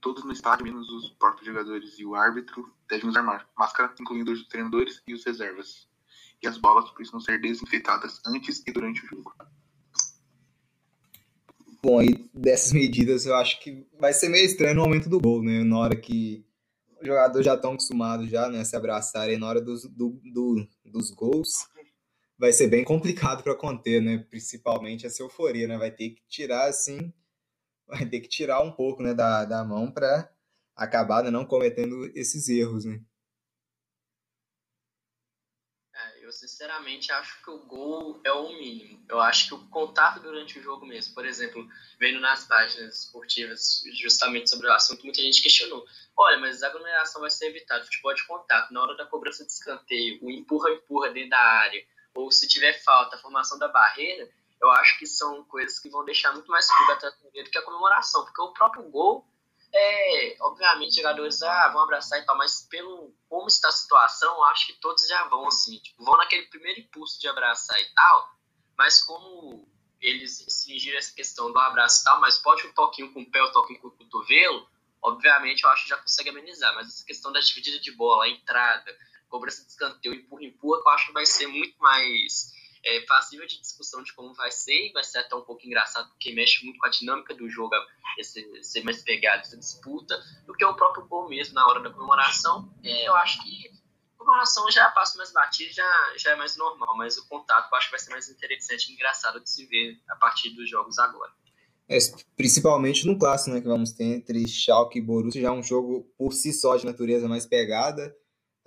Todos 0.00 0.22
no 0.22 0.32
estádio, 0.32 0.64
menos 0.64 0.88
os 0.88 1.10
próprios 1.10 1.44
jogadores 1.44 1.98
e 1.98 2.04
o 2.04 2.14
árbitro, 2.14 2.72
devem 2.88 3.08
usar 3.08 3.24
máscara, 3.58 3.92
incluindo 4.00 4.30
os 4.30 4.46
treinadores 4.46 5.02
e 5.04 5.12
os 5.12 5.24
reservas. 5.24 5.88
E 6.40 6.46
as 6.46 6.56
bolas 6.56 6.88
precisam 6.92 7.18
ser 7.18 7.40
desinfetadas 7.40 8.22
antes 8.24 8.62
e 8.64 8.72
durante 8.72 9.04
o 9.04 9.08
jogo. 9.08 9.34
Bom, 11.82 11.98
aí 12.00 12.28
dessas 12.34 12.72
medidas 12.74 13.24
eu 13.26 13.34
acho 13.36 13.60
que 13.60 13.86
vai 13.98 14.12
ser 14.12 14.28
meio 14.28 14.44
estranho 14.44 14.74
no 14.74 14.82
momento 14.82 15.08
do 15.08 15.20
gol, 15.20 15.42
né? 15.42 15.62
Na 15.62 15.78
hora 15.78 15.96
que 15.96 16.44
os 17.00 17.06
jogadores 17.06 17.44
já 17.46 17.54
estão 17.54 17.72
acostumados 17.72 18.28
já, 18.28 18.48
né, 18.48 18.64
se 18.64 18.74
abraçarem 18.74 19.38
na 19.38 19.46
hora 19.46 19.60
dos, 19.60 19.84
do, 19.84 20.20
do, 20.32 20.66
dos 20.84 21.10
gols, 21.12 21.68
vai 22.36 22.52
ser 22.52 22.66
bem 22.66 22.84
complicado 22.84 23.42
para 23.44 23.54
conter, 23.54 24.02
né? 24.02 24.18
Principalmente 24.30 25.06
essa 25.06 25.22
euforia, 25.22 25.68
né? 25.68 25.78
Vai 25.78 25.92
ter 25.92 26.10
que 26.10 26.22
tirar 26.28 26.68
assim, 26.68 27.12
vai 27.86 28.04
ter 28.08 28.20
que 28.20 28.28
tirar 28.28 28.62
um 28.62 28.72
pouco, 28.72 29.02
né, 29.02 29.14
da, 29.14 29.44
da 29.44 29.64
mão 29.64 29.90
para 29.90 30.30
acabar 30.76 31.24
né, 31.24 31.30
não 31.30 31.44
cometendo 31.44 32.10
esses 32.14 32.48
erros, 32.48 32.84
né? 32.84 33.00
Eu 36.20 36.32
sinceramente 36.58 37.12
acho 37.12 37.40
que 37.40 37.50
o 37.50 37.58
gol 37.58 38.20
é 38.24 38.32
o 38.32 38.48
mínimo. 38.48 39.00
Eu 39.08 39.20
acho 39.20 39.46
que 39.46 39.54
o 39.54 39.68
contato 39.68 40.18
durante 40.18 40.58
o 40.58 40.62
jogo 40.62 40.84
mesmo, 40.84 41.14
por 41.14 41.24
exemplo, 41.24 41.64
vendo 42.00 42.18
nas 42.18 42.44
páginas 42.46 43.04
esportivas 43.04 43.84
justamente 43.94 44.50
sobre 44.50 44.66
o 44.66 44.72
assunto, 44.72 45.04
muita 45.04 45.22
gente 45.22 45.40
questionou. 45.40 45.86
Olha, 46.16 46.36
mas 46.38 46.64
a 46.64 46.66
aglomeração 46.66 47.20
vai 47.20 47.30
ser 47.30 47.46
evitada, 47.50 47.84
futebol 47.84 48.12
de 48.12 48.26
contato, 48.26 48.72
na 48.72 48.82
hora 48.82 48.96
da 48.96 49.06
cobrança 49.06 49.46
de 49.46 49.52
escanteio, 49.52 50.18
o 50.20 50.28
empurra-empurra 50.28 51.10
dentro 51.10 51.30
da 51.30 51.38
área, 51.38 51.86
ou 52.12 52.28
se 52.32 52.48
tiver 52.48 52.72
falta, 52.82 53.14
a 53.14 53.20
formação 53.20 53.56
da 53.56 53.68
barreira, 53.68 54.28
eu 54.60 54.68
acho 54.72 54.98
que 54.98 55.06
são 55.06 55.44
coisas 55.44 55.78
que 55.78 55.88
vão 55.88 56.04
deixar 56.04 56.32
muito 56.32 56.50
mais 56.50 56.68
atrás 56.90 57.14
do 57.20 57.30
que 57.30 57.58
a 57.58 57.62
comemoração, 57.62 58.24
porque 58.24 58.42
o 58.42 58.52
próprio 58.52 58.82
gol 58.90 59.24
é, 59.72 60.36
obviamente, 60.40 60.96
jogadores 60.96 61.42
ah, 61.42 61.68
vão 61.68 61.82
abraçar 61.82 62.18
e 62.18 62.24
tal, 62.24 62.36
mas 62.36 62.66
pelo 62.70 63.14
como 63.28 63.46
está 63.48 63.68
a 63.68 63.72
situação, 63.72 64.42
acho 64.44 64.66
que 64.66 64.72
todos 64.74 65.06
já 65.06 65.24
vão 65.24 65.46
assim, 65.46 65.78
tipo, 65.78 66.04
vão 66.04 66.16
naquele 66.16 66.46
primeiro 66.46 66.80
impulso 66.80 67.20
de 67.20 67.28
abraçar 67.28 67.78
e 67.80 67.94
tal, 67.94 68.30
mas 68.76 69.02
como 69.02 69.68
eles 70.00 70.40
restringiram 70.44 70.98
essa 70.98 71.14
questão 71.14 71.52
do 71.52 71.58
abraço 71.58 72.00
e 72.00 72.04
tal, 72.04 72.20
mas 72.20 72.38
pode 72.38 72.66
um 72.66 72.72
toquinho 72.72 73.12
com 73.12 73.20
o 73.20 73.30
pé, 73.30 73.42
um 73.42 73.52
toquinho 73.52 73.80
com 73.80 73.88
o 73.88 73.90
cotovelo, 73.90 74.66
obviamente 75.02 75.64
eu 75.64 75.70
acho 75.70 75.82
que 75.82 75.90
já 75.90 75.98
consegue 75.98 76.30
amenizar, 76.30 76.74
mas 76.74 76.88
essa 76.88 77.04
questão 77.04 77.30
da 77.30 77.40
dividida 77.40 77.78
de 77.78 77.92
bola, 77.92 78.24
a 78.24 78.28
entrada, 78.28 78.96
cobrança 79.28 79.62
de 79.62 79.68
escanteio, 79.68 80.14
empurra, 80.14 80.44
empurra, 80.44 80.80
eu 80.80 80.88
acho 80.90 81.06
que 81.08 81.12
vai 81.12 81.26
ser 81.26 81.46
muito 81.46 81.76
mais 81.78 82.52
é, 82.84 83.00
passível 83.00 83.46
de 83.46 83.60
discussão 83.60 84.02
de 84.02 84.12
como 84.12 84.34
vai 84.34 84.50
ser, 84.50 84.88
e 84.88 84.92
vai 84.92 85.04
ser 85.04 85.18
até 85.18 85.34
um 85.34 85.42
pouco 85.42 85.66
engraçado, 85.66 86.08
porque 86.10 86.32
mexe 86.32 86.64
muito 86.64 86.78
com 86.78 86.86
a 86.86 86.90
dinâmica 86.90 87.34
do 87.34 87.48
jogo, 87.48 87.74
esse, 88.18 88.62
ser 88.62 88.82
mais 88.84 89.02
pegado, 89.02 89.42
essa 89.42 89.56
disputa, 89.56 90.18
do 90.46 90.54
que 90.54 90.64
o 90.64 90.74
próprio 90.74 91.06
gol 91.06 91.28
mesmo 91.28 91.54
na 91.54 91.66
hora 91.66 91.80
da 91.80 91.90
comemoração. 91.90 92.72
É, 92.82 93.08
eu 93.08 93.14
acho 93.16 93.42
que 93.42 93.68
a 94.14 94.18
comemoração 94.18 94.70
já 94.70 94.90
passa 94.90 95.16
mais 95.18 95.32
batido, 95.32 95.72
já, 95.72 96.14
já 96.16 96.30
é 96.32 96.36
mais 96.36 96.56
normal, 96.56 96.96
mas 96.96 97.16
o 97.16 97.28
contato 97.28 97.70
eu 97.70 97.78
acho 97.78 97.86
que 97.86 97.92
vai 97.92 98.00
ser 98.00 98.10
mais 98.10 98.28
interessante 98.28 98.88
e 98.88 98.94
engraçado 98.94 99.40
de 99.40 99.50
se 99.50 99.66
ver 99.66 100.00
a 100.08 100.16
partir 100.16 100.50
dos 100.50 100.68
jogos 100.68 100.98
agora. 100.98 101.32
É, 101.88 101.96
principalmente 102.36 103.06
no 103.06 103.18
clássico 103.18 103.54
né, 103.54 103.62
que 103.62 103.66
vamos 103.66 103.92
ter 103.92 104.04
entre 104.04 104.46
Schalke 104.46 104.98
e 104.98 105.02
Borussia, 105.02 105.40
já 105.40 105.48
é 105.48 105.50
um 105.50 105.62
jogo 105.62 106.06
por 106.18 106.34
si 106.34 106.52
só 106.52 106.76
de 106.76 106.84
natureza 106.84 107.26
mais 107.26 107.46
pegada, 107.46 108.14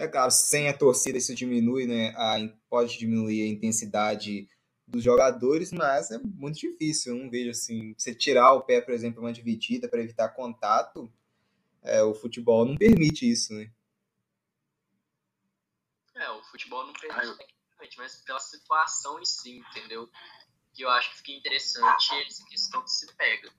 é 0.01 0.07
claro, 0.07 0.31
sem 0.31 0.67
a 0.67 0.75
torcida 0.75 1.19
isso 1.19 1.35
diminui, 1.35 1.85
né? 1.85 2.09
A, 2.17 2.37
pode 2.67 2.97
diminuir 2.97 3.43
a 3.43 3.47
intensidade 3.47 4.49
dos 4.87 5.03
jogadores, 5.03 5.71
mas 5.71 6.09
é 6.09 6.17
muito 6.17 6.59
difícil. 6.59 7.15
Eu 7.15 7.23
não 7.23 7.29
vejo 7.29 7.51
assim, 7.51 7.93
você 7.95 8.15
tirar 8.15 8.51
o 8.53 8.63
pé, 8.63 8.81
por 8.81 8.95
exemplo, 8.95 9.21
uma 9.21 9.31
dividida 9.31 9.87
para 9.87 10.01
evitar 10.01 10.29
contato, 10.29 11.11
é, 11.83 12.01
o 12.01 12.15
futebol 12.15 12.65
não 12.65 12.75
permite 12.75 13.29
isso, 13.29 13.53
né? 13.53 13.71
É, 16.15 16.29
o 16.31 16.43
futebol 16.45 16.83
não 16.87 16.93
permite, 16.93 17.97
mas 17.97 18.21
pela 18.21 18.39
situação 18.39 19.19
em 19.19 19.25
si, 19.25 19.57
entendeu? 19.69 20.09
Que 20.73 20.83
eu 20.83 20.89
acho 20.89 21.11
que 21.11 21.17
fica 21.17 21.31
interessante 21.33 22.11
essa 22.25 22.43
questão 22.45 22.83
que 22.83 22.89
se 22.89 23.05
pega. 23.15 23.51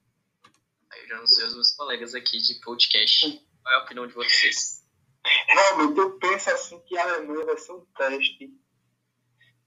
Aí 0.90 1.02
eu 1.02 1.09
já 1.09 1.16
não 1.18 1.26
sei 1.26 1.46
os 1.46 1.55
meus 1.55 1.70
colegas 1.70 2.16
aqui 2.16 2.38
de 2.38 2.61
podcast. 2.61 3.46
Qual 3.62 3.74
é 3.74 3.78
a 3.78 3.85
opinião 3.85 4.09
de 4.09 4.14
vocês? 4.14 4.82
Realmente, 5.25 5.99
eu 5.99 6.19
penso 6.19 6.51
assim 6.51 6.81
que 6.81 6.97
a 6.97 7.03
Alemanha 7.03 7.45
vai 7.45 7.57
ser 7.57 7.73
um 7.73 7.85
teste 7.97 8.53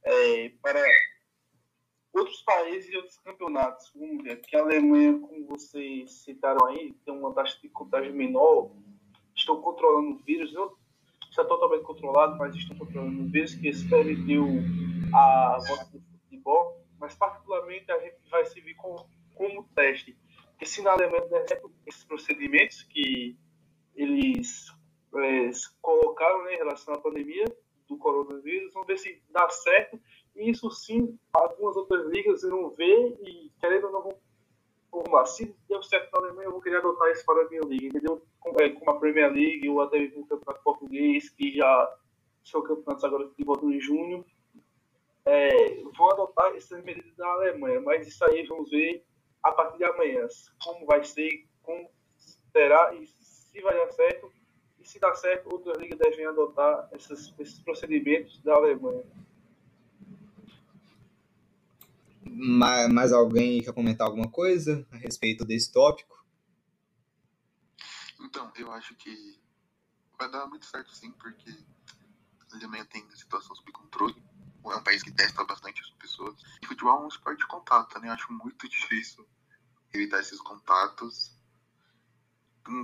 é, 0.04 0.50
para 0.62 0.82
outros 2.14 2.42
países 2.42 2.92
e 2.92 2.98
outros 2.98 3.18
campeonatos. 3.20 3.92
Vamos 3.96 4.24
ver, 4.24 4.38
porque 4.38 4.56
a 4.56 4.62
Alemanha, 4.62 5.20
como 5.20 5.48
vocês 5.48 6.24
citaram 6.24 6.66
aí, 6.68 6.94
tem 7.06 7.14
uma 7.14 7.34
taxa 7.34 7.58
de 7.62 7.70
contágio 7.70 8.14
menor, 8.14 8.72
estão 9.36 9.62
controlando 9.62 10.16
o 10.16 10.24
vírus, 10.24 10.54
não 10.54 10.76
está 11.30 11.44
totalmente 11.44 11.84
controlado, 11.84 12.38
mas 12.38 12.56
estão 12.56 12.78
controlando 12.78 13.24
o 13.24 13.28
vírus, 13.28 13.56
que 13.56 13.68
isso 13.68 13.90
permitiu 13.90 14.46
a 15.14 15.58
volta 15.68 15.86
do 15.86 16.02
futebol, 16.22 16.86
mas 17.00 17.16
particularmente 17.16 17.92
a 17.92 18.00
gente 18.00 18.18
vai 18.30 18.46
servir 18.46 18.76
como, 18.76 19.10
como 19.34 19.70
teste. 19.76 20.18
Porque 20.52 20.66
se 20.66 20.82
na 20.82 20.92
Alemanha 20.92 21.26
der 21.28 21.62
esses 21.86 22.04
procedimentos 22.06 22.84
que 22.84 23.38
eles 23.94 24.72
colocaram 25.82 26.44
né, 26.44 26.56
em 26.56 26.58
relação 26.58 26.94
à 26.94 26.98
pandemia 27.00 27.46
do 27.88 27.98
coronavírus, 27.98 28.74
vamos 28.74 28.88
ver 28.88 28.98
se 28.98 29.22
dá 29.30 29.48
certo 29.50 30.00
isso 30.36 30.70
sim, 30.70 31.18
algumas 31.34 31.78
outras 31.78 32.06
ligas 32.08 32.42
vão 32.42 32.70
ver 32.72 33.18
e 33.22 33.50
querendo 33.60 33.88
ou 33.88 33.94
não 33.94 34.02
vão 34.04 34.18
formar. 34.92 35.26
Se 35.26 35.56
deu 35.70 35.82
certo 35.82 36.12
na 36.12 36.20
Alemanha, 36.20 36.48
eu 36.48 36.52
vou 36.52 36.62
querer 36.62 36.78
adotar 36.78 37.10
isso 37.12 37.26
para 37.26 37.46
a 37.46 37.50
minha 37.50 37.62
liga, 37.62 37.88
entendeu? 37.88 38.22
Como, 38.40 38.62
é, 38.62 38.70
como 38.70 38.92
a 38.92 39.00
Premier 39.00 39.32
League 39.32 39.68
ou 39.70 39.82
até 39.82 39.98
o 39.98 40.26
Campeonato 40.26 40.64
Português, 40.64 41.30
que 41.30 41.56
já 41.56 41.98
são 42.44 42.62
campeonatos 42.62 43.04
agora 43.04 43.30
que 43.30 43.44
voltam 43.46 43.72
em 43.72 43.80
junho. 43.80 44.26
É, 45.26 45.82
vão 45.98 46.12
adotar 46.12 46.54
essas 46.56 46.84
medidas 46.84 47.16
da 47.16 47.28
Alemanha, 47.28 47.82
mas 47.82 48.08
isso 48.08 48.24
aí 48.26 48.46
vamos 48.46 48.70
ver 48.70 49.04
a 49.42 49.52
partir 49.52 49.78
de 49.78 49.86
amanhã. 49.86 50.28
Como 50.64 50.86
vai 50.86 51.04
ser, 51.04 51.48
como 51.64 51.90
será 52.52 52.94
e 52.94 53.08
se 53.08 53.62
vai 53.62 53.74
dar 53.74 53.92
certo. 53.94 54.32
E 54.86 54.88
se 54.88 55.00
dar 55.00 55.16
certo, 55.16 55.52
outras 55.52 55.80
ligas 55.80 55.98
devem 55.98 56.28
adotar 56.28 56.88
esses, 56.92 57.34
esses 57.40 57.58
procedimentos 57.60 58.40
da 58.44 58.54
Alemanha. 58.54 59.04
Mais 62.24 63.12
alguém 63.12 63.64
quer 63.64 63.74
comentar 63.74 64.06
alguma 64.06 64.30
coisa 64.30 64.88
a 64.92 64.98
respeito 64.98 65.44
desse 65.44 65.72
tópico? 65.72 66.24
Então, 68.22 68.52
eu 68.56 68.72
acho 68.74 68.94
que 68.96 69.42
vai 70.20 70.30
dar 70.30 70.46
muito 70.46 70.68
certo 70.68 70.96
sim, 70.96 71.10
porque 71.14 71.50
a 72.52 72.56
Alemanha 72.56 72.86
tem 72.86 73.10
situação 73.10 73.56
sob 73.56 73.72
controle. 73.72 74.16
É 74.66 74.76
um 74.76 74.84
país 74.84 75.02
que 75.02 75.12
testa 75.12 75.44
bastante 75.46 75.82
as 75.82 75.90
pessoas. 75.92 76.36
E 76.62 76.68
futebol 76.68 77.02
é 77.02 77.06
um 77.06 77.08
esporte 77.08 77.40
de 77.40 77.48
contato, 77.48 78.00
né? 78.00 78.10
Eu 78.10 78.14
acho 78.14 78.32
muito 78.32 78.70
difícil 78.70 79.28
evitar 79.92 80.20
esses 80.20 80.40
contatos. 80.42 81.35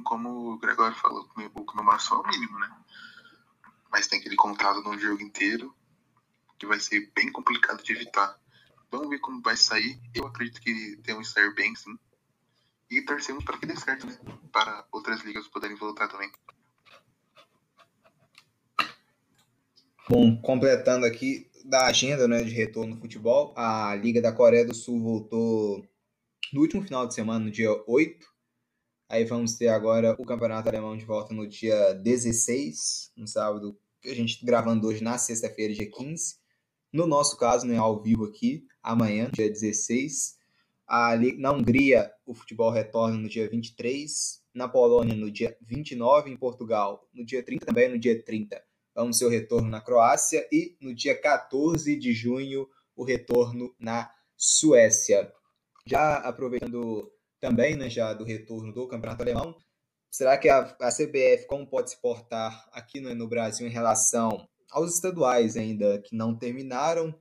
Como 0.03 0.53
o 0.53 0.57
Gregório 0.57 0.95
falou, 0.95 1.27
o 1.55 1.65
comemoração 1.65 2.17
é 2.17 2.21
o 2.21 2.27
mínimo, 2.27 2.59
né? 2.59 2.71
Mas 3.91 4.07
tem 4.07 4.19
aquele 4.19 4.35
contato 4.35 4.81
no 4.81 4.97
jogo 4.97 5.21
inteiro 5.21 5.75
que 6.57 6.67
vai 6.67 6.79
ser 6.79 7.11
bem 7.15 7.31
complicado 7.31 7.83
de 7.83 7.91
evitar. 7.91 8.39
Vamos 8.91 9.09
ver 9.09 9.19
como 9.19 9.41
vai 9.41 9.57
sair. 9.57 9.99
Eu 10.13 10.27
acredito 10.27 10.61
que 10.61 10.97
temos 11.03 11.31
sair 11.31 11.53
bem, 11.55 11.75
sim. 11.75 11.97
E 12.89 13.01
torcemos 13.01 13.43
para 13.43 13.57
que 13.57 13.65
dê 13.65 13.75
certo, 13.75 14.05
né? 14.05 14.19
Para 14.51 14.85
outras 14.91 15.21
ligas 15.21 15.47
poderem 15.47 15.75
voltar 15.75 16.07
também. 16.07 16.31
Bom, 20.07 20.39
completando 20.41 21.05
aqui 21.05 21.49
da 21.63 21.85
agenda 21.85 22.27
né, 22.27 22.43
de 22.43 22.51
retorno 22.51 22.95
no 22.95 23.01
futebol, 23.01 23.53
a 23.57 23.95
Liga 23.95 24.21
da 24.21 24.33
Coreia 24.33 24.65
do 24.65 24.75
Sul 24.75 25.01
voltou 25.01 25.87
no 26.51 26.61
último 26.61 26.83
final 26.83 27.07
de 27.07 27.13
semana, 27.13 27.45
no 27.45 27.51
dia 27.51 27.71
8. 27.87 28.30
Aí 29.11 29.25
vamos 29.25 29.55
ter 29.55 29.67
agora 29.67 30.15
o 30.17 30.25
Campeonato 30.25 30.69
Alemão 30.69 30.95
de 30.95 31.03
volta 31.03 31.33
no 31.33 31.45
dia 31.45 31.93
16, 31.95 33.11
no 33.17 33.27
sábado, 33.27 33.77
a 34.05 34.13
gente 34.13 34.45
gravando 34.45 34.87
hoje 34.87 35.03
na 35.03 35.17
sexta-feira, 35.17 35.73
dia 35.73 35.91
15. 35.91 36.37
No 36.93 37.05
nosso 37.05 37.35
caso, 37.35 37.67
né, 37.67 37.75
ao 37.75 38.01
vivo 38.01 38.23
aqui, 38.23 38.65
amanhã, 38.81 39.29
dia 39.29 39.49
16. 39.49 40.37
A, 40.87 41.17
na 41.37 41.51
Hungria, 41.51 42.09
o 42.25 42.33
futebol 42.33 42.71
retorna 42.71 43.17
no 43.17 43.27
dia 43.27 43.49
23. 43.49 44.41
Na 44.53 44.69
Polônia, 44.69 45.13
no 45.13 45.29
dia 45.29 45.57
29. 45.59 46.31
Em 46.31 46.37
Portugal, 46.37 47.05
no 47.13 47.25
dia 47.25 47.43
30 47.43 47.65
também, 47.65 47.89
no 47.89 47.99
dia 47.99 48.23
30. 48.23 48.63
Vamos 48.95 49.19
ter 49.19 49.25
o 49.25 49.29
retorno 49.29 49.69
na 49.69 49.81
Croácia. 49.81 50.47
E 50.49 50.77
no 50.79 50.95
dia 50.95 51.19
14 51.19 51.97
de 51.97 52.13
junho, 52.13 52.65
o 52.95 53.03
retorno 53.03 53.75
na 53.77 54.09
Suécia. 54.37 55.29
Já 55.85 56.15
aproveitando 56.19 57.11
também, 57.41 57.75
né, 57.75 57.89
já 57.89 58.13
do 58.13 58.23
retorno 58.23 58.71
do 58.71 58.87
Campeonato 58.87 59.23
Alemão, 59.23 59.57
será 60.09 60.37
que 60.37 60.47
a, 60.47 60.59
a 60.79 60.91
CBF 60.91 61.47
como 61.47 61.67
pode 61.67 61.89
se 61.89 61.99
portar 61.99 62.69
aqui 62.71 63.01
no, 63.01 63.13
no 63.15 63.27
Brasil 63.27 63.67
em 63.67 63.71
relação 63.71 64.47
aos 64.69 64.93
estaduais 64.93 65.57
ainda 65.57 65.99
que 65.99 66.15
não 66.15 66.37
terminaram, 66.37 67.13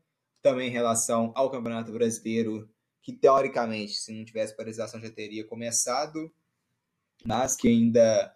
também 0.43 0.69
em 0.69 0.73
relação 0.73 1.33
ao 1.35 1.51
Campeonato 1.51 1.91
Brasileiro, 1.91 2.69
que 3.03 3.13
teoricamente, 3.13 3.95
se 3.95 4.13
não 4.13 4.25
tivesse 4.25 4.57
paralisação, 4.57 5.01
já 5.01 5.11
teria 5.11 5.47
começado, 5.47 6.31
mas 7.25 7.57
que 7.57 7.69
ainda 7.69 8.35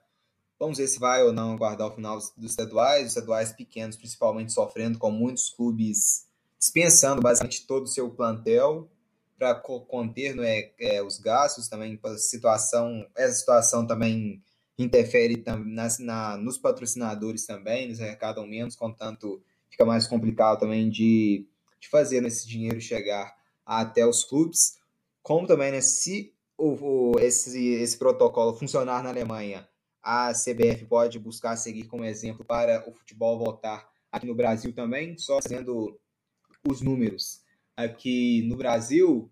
vamos 0.58 0.78
ver 0.78 0.88
se 0.88 0.98
vai 0.98 1.22
ou 1.22 1.32
não 1.32 1.52
aguardar 1.52 1.88
o 1.88 1.94
final 1.94 2.16
dos 2.16 2.50
estaduais, 2.50 3.02
os 3.02 3.08
estaduais 3.08 3.52
pequenos 3.52 3.96
principalmente 3.96 4.52
sofrendo 4.52 4.98
com 4.98 5.10
muitos 5.10 5.50
clubes 5.50 6.26
dispensando 6.58 7.20
basicamente 7.20 7.66
todo 7.66 7.84
o 7.84 7.88
seu 7.88 8.10
plantel 8.10 8.90
para 9.38 9.54
conter 9.54 10.38
é, 10.38 10.72
é, 10.78 11.02
os 11.02 11.18
gastos 11.18 11.68
também, 11.68 11.98
a 12.02 12.16
situação, 12.16 13.06
essa 13.16 13.34
situação 13.34 13.86
também 13.86 14.42
interfere 14.78 15.42
nas, 15.66 15.98
na, 15.98 16.36
nos 16.36 16.58
patrocinadores 16.58 17.46
também, 17.46 17.84
eles 17.84 18.00
arrecadam 18.00 18.46
menos, 18.46 18.76
contanto 18.76 19.42
fica 19.70 19.84
mais 19.84 20.06
complicado 20.06 20.60
também 20.60 20.88
de, 20.88 21.46
de 21.80 21.88
fazer 21.88 22.24
esse 22.24 22.46
dinheiro 22.46 22.80
chegar 22.80 23.34
até 23.66 24.06
os 24.06 24.24
clubes. 24.24 24.78
Como 25.22 25.46
também, 25.46 25.72
né, 25.72 25.80
se 25.80 26.32
o, 26.56 27.12
o, 27.14 27.18
esse, 27.18 27.74
esse 27.74 27.98
protocolo 27.98 28.54
funcionar 28.54 29.02
na 29.02 29.10
Alemanha, 29.10 29.68
a 30.02 30.32
CBF 30.32 30.84
pode 30.86 31.18
buscar 31.18 31.56
seguir 31.56 31.84
como 31.84 32.04
exemplo 32.04 32.44
para 32.44 32.88
o 32.88 32.92
futebol 32.92 33.38
voltar 33.38 33.88
aqui 34.12 34.26
no 34.26 34.34
Brasil 34.34 34.72
também, 34.72 35.16
só 35.18 35.40
fazendo 35.42 35.98
os 36.68 36.80
números. 36.80 37.43
Aqui 37.76 38.46
no 38.48 38.56
Brasil, 38.56 39.30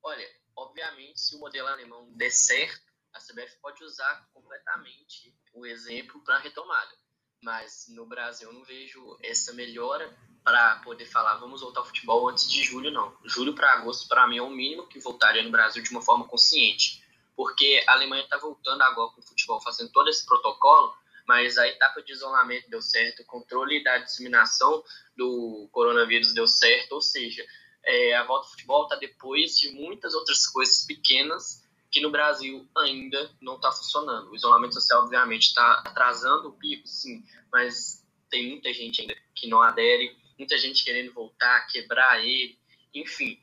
olha, 0.02 0.28
obviamente, 0.56 1.20
se 1.20 1.36
o 1.36 1.38
modelo 1.38 1.68
alemão 1.68 2.12
der 2.14 2.30
certo, 2.30 2.84
a 3.12 3.20
CBF 3.20 3.56
pode 3.62 3.84
usar 3.84 4.28
completamente 4.34 5.32
o 5.54 5.64
exemplo 5.64 6.22
para 6.24 6.38
retomada. 6.38 6.92
Mas 7.40 7.86
no 7.88 8.04
Brasil 8.04 8.48
eu 8.48 8.52
não 8.52 8.64
vejo 8.64 9.16
essa 9.22 9.52
melhora 9.52 10.12
para 10.46 10.76
poder 10.76 11.06
falar 11.06 11.34
vamos 11.38 11.60
voltar 11.60 11.80
ao 11.80 11.86
futebol 11.86 12.28
antes 12.28 12.48
de 12.48 12.62
julho, 12.62 12.92
não. 12.92 13.12
Julho 13.24 13.52
para 13.52 13.72
agosto, 13.72 14.06
para 14.06 14.28
mim, 14.28 14.38
é 14.38 14.42
o 14.42 14.48
mínimo 14.48 14.86
que 14.86 15.00
voltaria 15.00 15.42
no 15.42 15.50
Brasil 15.50 15.82
de 15.82 15.90
uma 15.90 16.00
forma 16.00 16.24
consciente. 16.24 17.02
Porque 17.34 17.82
a 17.84 17.94
Alemanha 17.94 18.22
está 18.22 18.38
voltando 18.38 18.80
agora 18.82 19.10
com 19.10 19.20
o 19.20 19.24
futebol, 19.24 19.60
fazendo 19.60 19.90
todo 19.90 20.08
esse 20.08 20.24
protocolo, 20.24 20.94
mas 21.26 21.58
a 21.58 21.66
etapa 21.66 22.00
de 22.00 22.12
isolamento 22.12 22.70
deu 22.70 22.80
certo, 22.80 23.22
o 23.22 23.26
controle 23.26 23.82
da 23.82 23.98
disseminação 23.98 24.84
do 25.16 25.68
coronavírus 25.72 26.32
deu 26.32 26.46
certo, 26.46 26.92
ou 26.92 27.00
seja, 27.00 27.44
é, 27.84 28.14
a 28.14 28.22
volta 28.22 28.46
ao 28.46 28.52
futebol 28.52 28.84
está 28.84 28.94
depois 28.94 29.58
de 29.58 29.72
muitas 29.72 30.14
outras 30.14 30.46
coisas 30.46 30.86
pequenas 30.86 31.64
que 31.90 32.00
no 32.00 32.12
Brasil 32.12 32.68
ainda 32.78 33.32
não 33.40 33.56
está 33.56 33.72
funcionando. 33.72 34.30
O 34.30 34.36
isolamento 34.36 34.74
social, 34.74 35.02
obviamente, 35.02 35.48
está 35.48 35.82
atrasando 35.84 36.50
o 36.50 36.52
pico, 36.52 36.86
sim, 36.86 37.24
mas 37.52 38.06
tem 38.30 38.50
muita 38.50 38.72
gente 38.72 39.00
ainda 39.00 39.16
que 39.34 39.48
não 39.48 39.60
adere 39.60 40.24
muita 40.38 40.56
gente 40.58 40.84
querendo 40.84 41.12
voltar, 41.12 41.66
quebrar 41.66 42.24
ele, 42.24 42.58
enfim. 42.94 43.40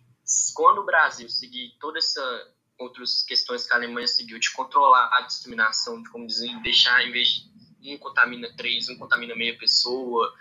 Quando 0.53 0.79
o 0.79 0.85
Brasil 0.85 1.29
seguir 1.29 1.75
toda 1.79 1.97
essa 1.97 2.53
outras 2.77 3.23
questões 3.23 3.65
que 3.65 3.73
a 3.73 3.77
Alemanha 3.77 4.07
seguiu 4.07 4.39
de 4.39 4.51
controlar 4.51 5.09
a 5.13 5.21
disseminação, 5.21 6.01
de 6.01 6.09
como 6.09 6.27
dizer, 6.27 6.49
deixar 6.61 7.05
em 7.05 7.11
vez 7.11 7.47
de 7.79 7.93
um 7.93 7.97
contamina 7.97 8.51
três, 8.55 8.89
um 8.89 8.97
contamina 8.97 9.35
meia 9.35 9.57
pessoa, 9.57 10.33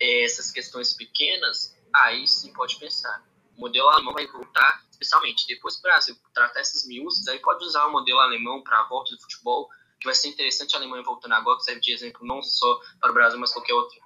é, 0.00 0.24
essas 0.24 0.50
questões 0.50 0.92
pequenas, 0.94 1.76
aí 1.94 2.26
sim 2.26 2.52
pode 2.52 2.76
pensar. 2.76 3.24
O 3.56 3.60
modelo 3.60 3.88
alemão 3.88 4.12
vai 4.12 4.26
voltar, 4.26 4.84
especialmente 4.90 5.46
depois 5.46 5.74
que 5.74 5.80
o 5.80 5.82
Brasil 5.82 6.16
tratar 6.32 6.60
esses 6.60 6.86
miúdos, 6.86 7.26
aí 7.28 7.38
pode 7.40 7.64
usar 7.64 7.86
o 7.86 7.92
modelo 7.92 8.20
alemão 8.20 8.62
para 8.62 8.80
a 8.80 8.88
volta 8.88 9.14
do 9.14 9.20
futebol, 9.20 9.68
que 9.98 10.06
vai 10.06 10.14
ser 10.14 10.28
interessante 10.28 10.74
a 10.74 10.78
Alemanha 10.78 11.02
voltando 11.02 11.32
agora, 11.34 11.58
que 11.58 11.64
serve 11.64 11.80
de 11.80 11.92
exemplo 11.92 12.24
não 12.24 12.40
só 12.40 12.80
para 13.00 13.10
o 13.10 13.14
Brasil, 13.14 13.38
mas 13.38 13.52
qualquer 13.52 13.74
outro 13.74 13.98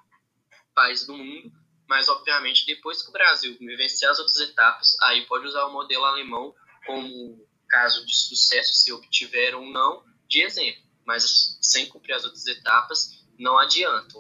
país 0.75 1.07
do 1.07 1.15
mundo. 1.15 1.53
Mas, 1.93 2.09
obviamente, 2.09 2.65
depois 2.65 3.03
que 3.03 3.11
o 3.11 3.13
Brasil 3.13 3.55
vencer 3.61 4.09
as 4.09 4.19
outras 4.19 4.39
etapas, 4.41 4.97
aí 5.03 5.27
pode 5.27 5.47
usar 5.47 5.67
o 5.67 5.73
modelo 5.75 6.07
alemão 6.07 6.55
como 6.87 7.47
caso 7.69 8.07
de 8.07 8.17
sucesso, 8.17 8.73
se 8.73 8.91
obtiver 8.91 9.55
ou 9.55 9.67
não, 9.67 10.03
de 10.27 10.43
exemplo. 10.43 10.83
Mas 11.05 11.59
sem 11.61 11.87
cumprir 11.87 12.15
as 12.15 12.25
outras 12.25 12.47
etapas, 12.47 13.27
não 13.39 13.59
adianta. 13.59 14.17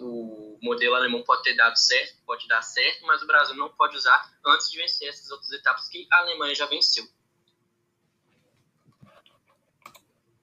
O, 0.00 0.56
modelo 0.62 0.94
alemão 0.94 1.24
pode 1.24 1.42
ter 1.42 1.56
dado 1.56 1.76
certo, 1.76 2.16
pode 2.24 2.46
dar 2.46 2.62
certo, 2.62 3.04
mas 3.04 3.20
o 3.20 3.26
Brasil 3.26 3.56
não 3.56 3.70
pode 3.70 3.96
usar 3.96 4.32
antes 4.46 4.70
de 4.70 4.78
vencer 4.78 5.08
essas 5.08 5.28
outras 5.28 5.50
etapas 5.50 5.88
que 5.88 6.06
a 6.12 6.18
Alemanha 6.20 6.54
já 6.54 6.66
venceu. 6.66 7.04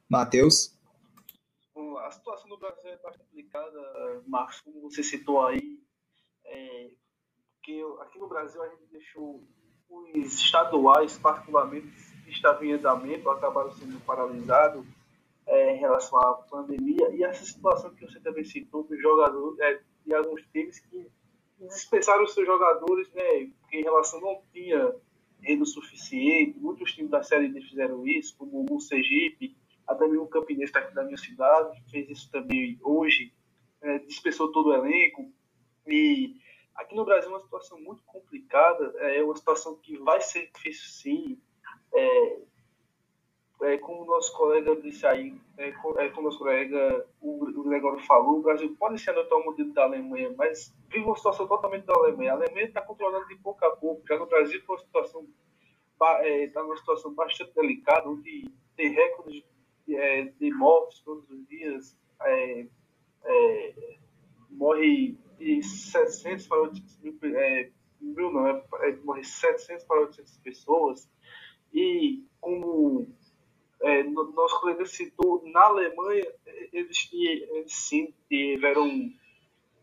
Matheus? 0.10 0.78
A 2.04 2.12
situação 2.12 2.50
do 2.50 2.58
Brasil 2.58 2.90
é 2.90 2.98
bastante 2.98 3.30
complicada, 3.30 4.22
Marcos, 4.28 4.60
como 4.60 4.82
você 4.82 5.02
citou 5.02 5.48
aí, 5.48 5.82
é, 6.46 6.90
que 7.62 7.82
aqui 8.02 8.20
no 8.20 8.28
Brasil 8.28 8.62
a 8.62 8.70
gente 8.70 8.86
deixou 8.92 9.44
os 9.90 10.34
estaduais, 10.34 11.18
particularmente, 11.18 11.88
estavam 12.28 12.64
em 12.64 12.74
andamento, 12.74 13.30
acabaram 13.30 13.72
sendo 13.72 14.00
paralisados 14.06 14.86
é, 15.46 15.76
em 15.76 15.80
relação 15.80 16.20
à 16.20 16.34
pandemia. 16.34 17.10
E 17.16 17.24
essa 17.24 17.46
situação 17.46 17.94
que 17.94 18.06
você 18.06 18.20
também 18.20 18.44
citou 18.44 18.84
dos 18.84 19.00
jogadores 19.02 19.60
é, 19.60 19.82
e 20.06 20.14
alguns 20.14 20.42
times 20.52 20.80
que 20.80 21.08
dispensaram 21.60 22.24
os 22.24 22.34
seus 22.34 22.46
jogadores, 22.46 23.10
né, 23.14 23.50
porque 23.62 23.78
em 23.78 23.84
relação 23.84 24.20
não 24.20 24.42
tinha 24.52 24.94
renda 25.42 25.66
suficiente, 25.66 26.60
muitos 26.60 26.94
times 26.94 27.12
da 27.12 27.22
Série 27.22 27.50
D 27.50 27.62
fizeram 27.62 28.06
isso, 28.08 28.36
como 28.38 28.66
o 28.70 28.80
Sergipe, 28.80 29.56
até 29.88 30.08
mesmo 30.08 30.24
o 30.24 30.30
Campinense 30.30 30.76
aqui 30.76 30.94
da 30.94 31.04
minha 31.04 31.18
cidade, 31.18 31.84
fez 31.92 32.10
isso 32.10 32.32
também 32.32 32.80
hoje, 32.82 33.34
é, 33.82 34.00
dispensou 34.00 34.52
todo 34.52 34.70
o 34.70 34.74
elenco, 34.74 35.32
e 35.88 36.36
aqui 36.76 36.96
no 36.96 37.06
Brasil 37.06 37.30
é 37.30 37.34
uma 37.34 37.42
situação 37.42 37.80
muito 37.80 38.04
complicada, 38.04 38.94
é 39.00 39.24
uma 39.24 39.36
situação 39.36 39.76
que 39.76 39.98
vai 39.98 40.22
ser 40.22 40.50
difícil 40.54 40.90
sim, 40.90 41.42
é, 41.94 42.40
é, 43.64 43.78
como 43.78 44.04
o 44.04 44.06
nosso 44.06 44.36
colega 44.36 44.76
disse 44.76 45.06
aí, 45.06 45.40
é, 45.58 45.70
é, 45.70 46.10
como 46.10 46.28
nosso 46.28 46.40
colega, 46.40 47.06
o, 47.22 47.46
o 47.46 47.64
Gregório 47.64 48.00
falou, 48.06 48.40
o 48.40 48.42
Brasil 48.42 48.76
pode 48.78 49.00
se 49.00 49.10
adotar 49.10 49.38
o 49.38 49.46
modelo 49.46 49.74
da 49.74 49.84
Alemanha, 49.84 50.34
mas 50.38 50.76
vive 50.90 51.06
uma 51.06 51.16
situação 51.16 51.48
totalmente 51.48 51.86
da 51.86 51.94
Alemanha. 51.94 52.32
A 52.32 52.36
Alemanha 52.36 52.66
está 52.66 52.82
controlando 52.82 53.28
de 53.28 53.36
pouco 53.38 53.64
a 53.66 53.76
pouco, 53.76 54.06
já 54.08 54.18
no 54.18 54.26
Brasil 54.26 54.60
está 54.60 54.74
uma 54.74 54.80
situação, 54.80 55.28
é, 56.22 56.48
tá 56.48 56.62
numa 56.62 56.78
situação 56.78 57.14
bastante 57.14 57.54
delicada, 57.54 58.10
onde 58.10 58.52
tem 58.76 58.90
recordes 58.90 59.44
de, 59.88 59.96
é, 59.96 60.26
de 60.26 60.52
mortes 60.52 61.00
todos 61.00 61.30
os 61.30 61.48
dias, 61.48 61.98
é, 62.22 62.66
é, 63.24 63.74
morre 64.50 65.18
de 65.44 65.64
700 65.64 66.48
para 66.48 66.62
800 66.62 66.98
mil, 67.02 67.18
é, 67.36 67.70
mil 68.00 68.32
não, 68.32 68.48
é, 68.48 68.96
morre 69.04 69.24
700 69.24 69.84
para 69.86 70.02
800 70.02 70.38
pessoas, 70.38 71.10
e 71.74 72.24
como 72.40 73.08
é, 73.82 74.04
nosso 74.04 74.60
colega 74.62 74.86
citou, 74.86 75.44
na 75.46 75.66
Alemanha, 75.66 76.26
eles, 76.72 77.10
eles 77.12 77.74
sim 77.74 78.14
tiveram 78.30 78.84
um, 78.84 79.14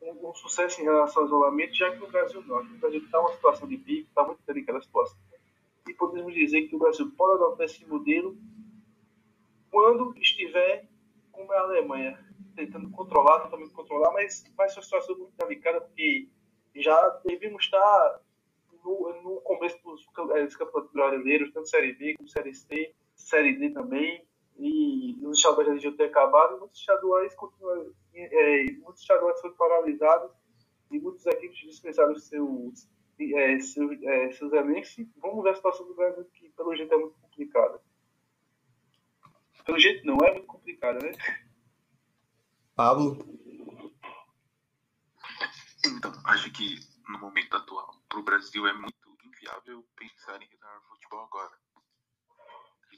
um, 0.02 0.30
um, 0.30 0.34
sucesso 0.34 0.80
em 0.80 0.84
relação 0.84 1.22
ao 1.22 1.28
isolamento, 1.28 1.74
já 1.74 1.90
que 1.90 1.98
no 1.98 2.08
Brasil 2.08 2.42
não. 2.46 2.60
O 2.60 2.78
Brasil 2.78 3.00
está 3.00 3.20
uma 3.20 3.32
situação 3.32 3.68
de 3.68 3.76
pico, 3.76 4.08
está 4.08 4.24
muito 4.24 4.40
delicada 4.46 4.78
a 4.78 4.82
situação. 4.82 5.18
E 5.86 5.92
podemos 5.92 6.32
dizer 6.32 6.62
que 6.68 6.76
o 6.76 6.78
Brasil 6.78 7.12
pode 7.16 7.42
adotar 7.42 7.66
esse 7.66 7.84
modelo 7.86 8.36
quando 9.70 10.16
estiver 10.18 10.88
como 11.30 11.52
é 11.52 11.58
a 11.58 11.62
Alemanha, 11.62 12.29
tentando 12.54 12.90
controlar, 12.90 13.40
totalmente 13.40 13.72
controlar, 13.72 14.12
mas 14.12 14.44
vai 14.56 14.68
ser 14.68 14.78
uma 14.78 14.82
situação 14.82 15.16
muito 15.16 15.36
delicada, 15.36 15.80
porque 15.80 16.28
já 16.74 17.20
devemos 17.24 17.64
estar 17.64 18.20
no, 18.84 19.22
no 19.22 19.40
começo 19.42 19.80
dos, 19.82 20.04
dos 20.04 20.56
campeonatos 20.56 20.92
brasileiros, 20.92 21.52
tanto 21.52 21.68
Série 21.68 21.92
B 21.92 22.14
como 22.14 22.28
Série 22.28 22.54
C, 22.54 22.94
Série 23.14 23.56
D 23.56 23.70
também, 23.70 24.24
e 24.58 25.18
os 25.22 25.38
estaduais 25.38 25.66
já 25.66 25.72
deviam 25.74 25.96
ter 25.96 26.04
acabado, 26.04 26.58
muitos 26.58 26.78
estaduais 26.78 27.34
continuam, 27.34 27.92
é, 28.14 28.64
muitos 28.82 29.00
estaduais 29.00 29.40
foram 29.40 29.54
paralisados 29.54 30.30
e 30.90 30.98
muitas 30.98 31.24
equipes 31.26 31.58
dispensaram 31.58 32.14
seus, 32.16 32.88
é, 33.18 33.58
seus, 33.60 34.02
é, 34.02 34.32
seus 34.32 34.52
elencos. 34.52 34.96
Vamos 35.16 35.42
ver 35.42 35.50
a 35.50 35.54
situação 35.54 35.86
do 35.86 35.94
Brasil, 35.94 36.24
que 36.34 36.50
pelo 36.50 36.74
jeito 36.76 36.92
é 36.92 36.98
muito 36.98 37.16
complicada. 37.20 37.80
Pelo 39.64 39.78
jeito 39.78 40.06
não, 40.06 40.16
é 40.24 40.32
muito 40.32 40.46
complicada, 40.46 40.98
né? 40.98 41.12
Pablo? 42.80 43.14
Então, 45.84 46.10
acho 46.24 46.50
que 46.50 46.80
no 47.10 47.18
momento 47.18 47.54
atual, 47.54 47.94
para 48.08 48.18
o 48.18 48.22
Brasil 48.22 48.66
é 48.66 48.72
muito 48.72 49.18
inviável 49.22 49.86
pensar 49.94 50.40
em 50.40 50.46
retornar 50.46 50.80
futebol 50.88 51.24
agora 51.24 51.60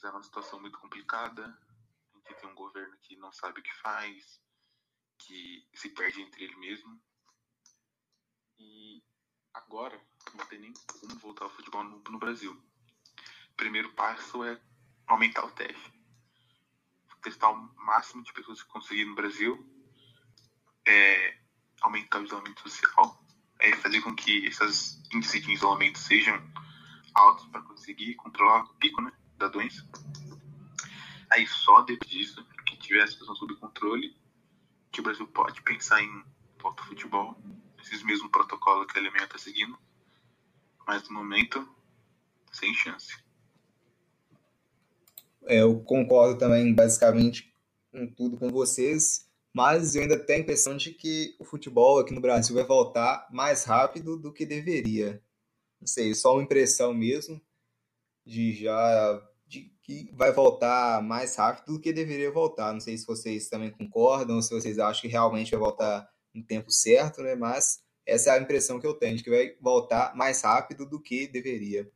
é 0.04 0.10
uma 0.10 0.22
situação 0.22 0.60
muito 0.60 0.78
complicada. 0.78 1.42
A 2.12 2.16
gente 2.16 2.40
tem 2.40 2.48
um 2.48 2.54
governo 2.54 2.96
que 3.02 3.16
não 3.16 3.32
sabe 3.32 3.58
o 3.58 3.62
que 3.62 3.74
faz, 3.74 4.40
que 5.18 5.68
se 5.74 5.88
perde 5.88 6.22
entre 6.22 6.44
ele 6.44 6.56
mesmo. 6.56 7.00
E 8.60 9.02
agora 9.52 10.00
não 10.34 10.46
tem 10.46 10.60
nem 10.60 10.72
como 11.00 11.18
voltar 11.18 11.44
ao 11.44 11.50
futebol 11.50 11.82
no, 11.82 11.98
no 12.08 12.18
Brasil. 12.20 12.52
O 12.52 13.56
primeiro 13.56 13.92
passo 13.94 14.44
é 14.44 14.60
aumentar 15.08 15.44
o 15.44 15.50
teste. 15.50 16.01
Testar 17.22 17.50
o 17.50 17.74
máximo 17.76 18.22
de 18.22 18.32
pessoas 18.32 18.62
que 18.62 18.68
conseguir 18.68 19.04
no 19.04 19.14
Brasil. 19.14 19.64
É, 20.86 21.38
aumentar 21.80 22.20
o 22.20 22.24
isolamento 22.24 22.62
social. 22.62 23.22
É 23.60 23.76
fazer 23.76 24.00
com 24.00 24.14
que 24.14 24.46
esses 24.46 25.00
índices 25.12 25.42
de 25.42 25.52
isolamento 25.52 25.98
sejam 25.98 26.42
altos 27.14 27.46
para 27.46 27.62
conseguir 27.62 28.14
controlar 28.14 28.64
o 28.64 28.74
pico, 28.74 29.00
né? 29.00 29.12
da 29.42 29.48
doença. 29.48 29.86
Aí 31.30 31.46
só 31.46 31.82
depois 31.82 32.10
disso, 32.10 32.44
que 32.66 32.76
tiver 32.76 33.02
a 33.02 33.06
situação 33.06 33.34
sob 33.34 33.54
controle, 33.56 34.16
que 34.90 35.00
o 35.00 35.02
Brasil 35.02 35.26
pode 35.26 35.60
pensar 35.62 36.02
em 36.02 36.24
volta 36.60 36.82
ao 36.82 36.88
futebol, 36.88 37.36
esses 37.80 38.02
mesmos 38.02 38.30
protocolos 38.30 38.86
que 38.90 38.98
a 38.98 39.02
Alemanha 39.02 39.24
está 39.24 39.38
seguindo, 39.38 39.76
mas 40.86 41.08
no 41.08 41.14
momento, 41.14 41.68
sem 42.52 42.72
chance. 42.74 43.21
É, 45.46 45.60
eu 45.62 45.80
concordo 45.80 46.38
também, 46.38 46.74
basicamente, 46.74 47.52
com 47.90 48.06
tudo 48.06 48.36
com 48.38 48.48
vocês, 48.48 49.26
mas 49.54 49.94
eu 49.94 50.02
ainda 50.02 50.18
tenho 50.18 50.40
a 50.40 50.42
impressão 50.42 50.76
de 50.76 50.92
que 50.92 51.36
o 51.38 51.44
futebol 51.44 51.98
aqui 51.98 52.14
no 52.14 52.20
Brasil 52.20 52.54
vai 52.54 52.64
voltar 52.64 53.28
mais 53.30 53.64
rápido 53.64 54.16
do 54.16 54.32
que 54.32 54.46
deveria. 54.46 55.22
Não 55.80 55.86
sei, 55.86 56.14
só 56.14 56.34
uma 56.34 56.42
impressão 56.42 56.94
mesmo 56.94 57.40
de 58.24 58.52
já 58.52 59.28
de 59.46 59.70
que 59.82 60.10
vai 60.14 60.32
voltar 60.32 61.02
mais 61.02 61.36
rápido 61.36 61.74
do 61.74 61.80
que 61.80 61.92
deveria 61.92 62.30
voltar. 62.30 62.72
Não 62.72 62.80
sei 62.80 62.96
se 62.96 63.06
vocês 63.06 63.48
também 63.48 63.70
concordam, 63.70 64.40
se 64.40 64.54
vocês 64.54 64.78
acham 64.78 65.02
que 65.02 65.08
realmente 65.08 65.50
vai 65.50 65.60
voltar 65.60 66.08
no 66.32 66.42
tempo 66.42 66.70
certo, 66.70 67.22
né? 67.22 67.34
Mas 67.34 67.82
essa 68.06 68.30
é 68.30 68.38
a 68.38 68.40
impressão 68.40 68.80
que 68.80 68.86
eu 68.86 68.94
tenho, 68.94 69.16
de 69.16 69.22
que 69.22 69.30
vai 69.30 69.54
voltar 69.60 70.14
mais 70.16 70.42
rápido 70.42 70.86
do 70.86 71.00
que 71.00 71.26
deveria. 71.26 71.90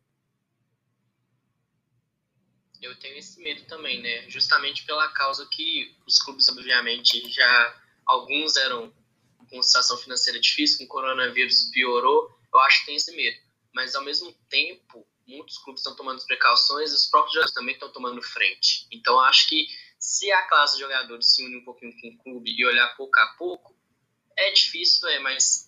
Eu 2.82 2.94
tenho 2.98 3.16
esse 3.16 3.40
medo 3.40 3.64
também, 3.66 4.02
né? 4.02 4.28
Justamente 4.28 4.84
pela 4.84 5.08
causa 5.08 5.46
que 5.46 5.94
os 6.06 6.18
clubes, 6.18 6.48
obviamente, 6.48 7.28
já 7.30 7.82
alguns 8.04 8.56
eram 8.56 8.92
com 9.50 9.62
situação 9.62 9.96
financeira 9.98 10.40
difícil, 10.40 10.78
com 10.78 10.84
o 10.84 10.88
coronavírus 10.88 11.70
piorou, 11.72 12.36
eu 12.52 12.60
acho 12.60 12.80
que 12.80 12.86
tem 12.86 12.96
esse 12.96 13.14
medo. 13.14 13.38
Mas 13.74 13.94
ao 13.94 14.04
mesmo 14.04 14.32
tempo, 14.48 15.06
muitos 15.26 15.58
clubes 15.58 15.80
estão 15.80 15.94
tomando 15.94 16.24
precauções, 16.24 16.92
os 16.92 17.06
próprios 17.06 17.34
jogadores 17.34 17.54
também 17.54 17.74
estão 17.74 17.92
tomando 17.92 18.22
frente. 18.22 18.86
Então, 18.90 19.20
acho 19.20 19.48
que 19.48 19.66
se 19.98 20.30
a 20.32 20.42
classe 20.48 20.74
de 20.74 20.82
jogadores 20.82 21.34
se 21.34 21.44
une 21.44 21.56
um 21.56 21.64
pouquinho 21.64 21.92
com 22.00 22.08
o 22.08 22.18
clube 22.18 22.50
e 22.50 22.64
olhar 22.64 22.96
pouco 22.96 23.18
a 23.18 23.26
pouco, 23.38 23.76
é 24.36 24.50
difícil, 24.52 25.08
é, 25.08 25.18
mas 25.18 25.65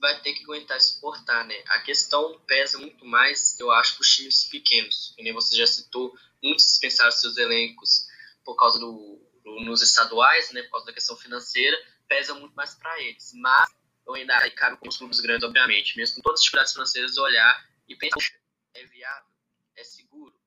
vai 0.00 0.20
ter 0.22 0.32
que 0.32 0.44
aguentar 0.44 0.80
suportar, 0.80 1.44
né? 1.44 1.62
A 1.68 1.80
questão 1.80 2.40
pesa 2.46 2.78
muito 2.78 3.04
mais, 3.04 3.58
eu 3.60 3.70
acho, 3.70 3.94
para 3.94 4.02
os 4.02 4.14
times 4.14 4.44
pequenos. 4.44 5.12
Que 5.14 5.22
nem 5.22 5.32
você 5.32 5.56
já 5.56 5.66
citou, 5.66 6.16
muitos 6.42 6.64
dispensaram 6.64 7.10
seus 7.12 7.36
elencos 7.36 8.06
por 8.44 8.56
causa 8.56 8.78
do, 8.78 9.20
do, 9.44 9.60
nos 9.60 9.82
estaduais, 9.82 10.50
né? 10.52 10.62
Por 10.62 10.72
causa 10.72 10.86
da 10.86 10.92
questão 10.92 11.16
financeira, 11.16 11.76
pesa 12.08 12.34
muito 12.34 12.54
mais 12.54 12.74
para 12.74 13.00
eles. 13.00 13.32
Mas 13.34 13.70
eu 14.06 14.14
ainda 14.14 14.50
caro 14.52 14.78
com 14.78 14.88
os 14.88 14.96
clubes 14.96 15.20
grandes, 15.20 15.46
obviamente, 15.46 15.96
mesmo 15.96 16.16
com 16.16 16.22
todas 16.22 16.40
as 16.40 16.44
dificuldades 16.44 16.72
financeiras, 16.72 17.18
olhar 17.18 17.68
e 17.86 17.94
pensar 17.94 18.40
é 18.74 18.84
viável, 18.86 19.30
é 19.76 19.84
seguro. 19.84 20.38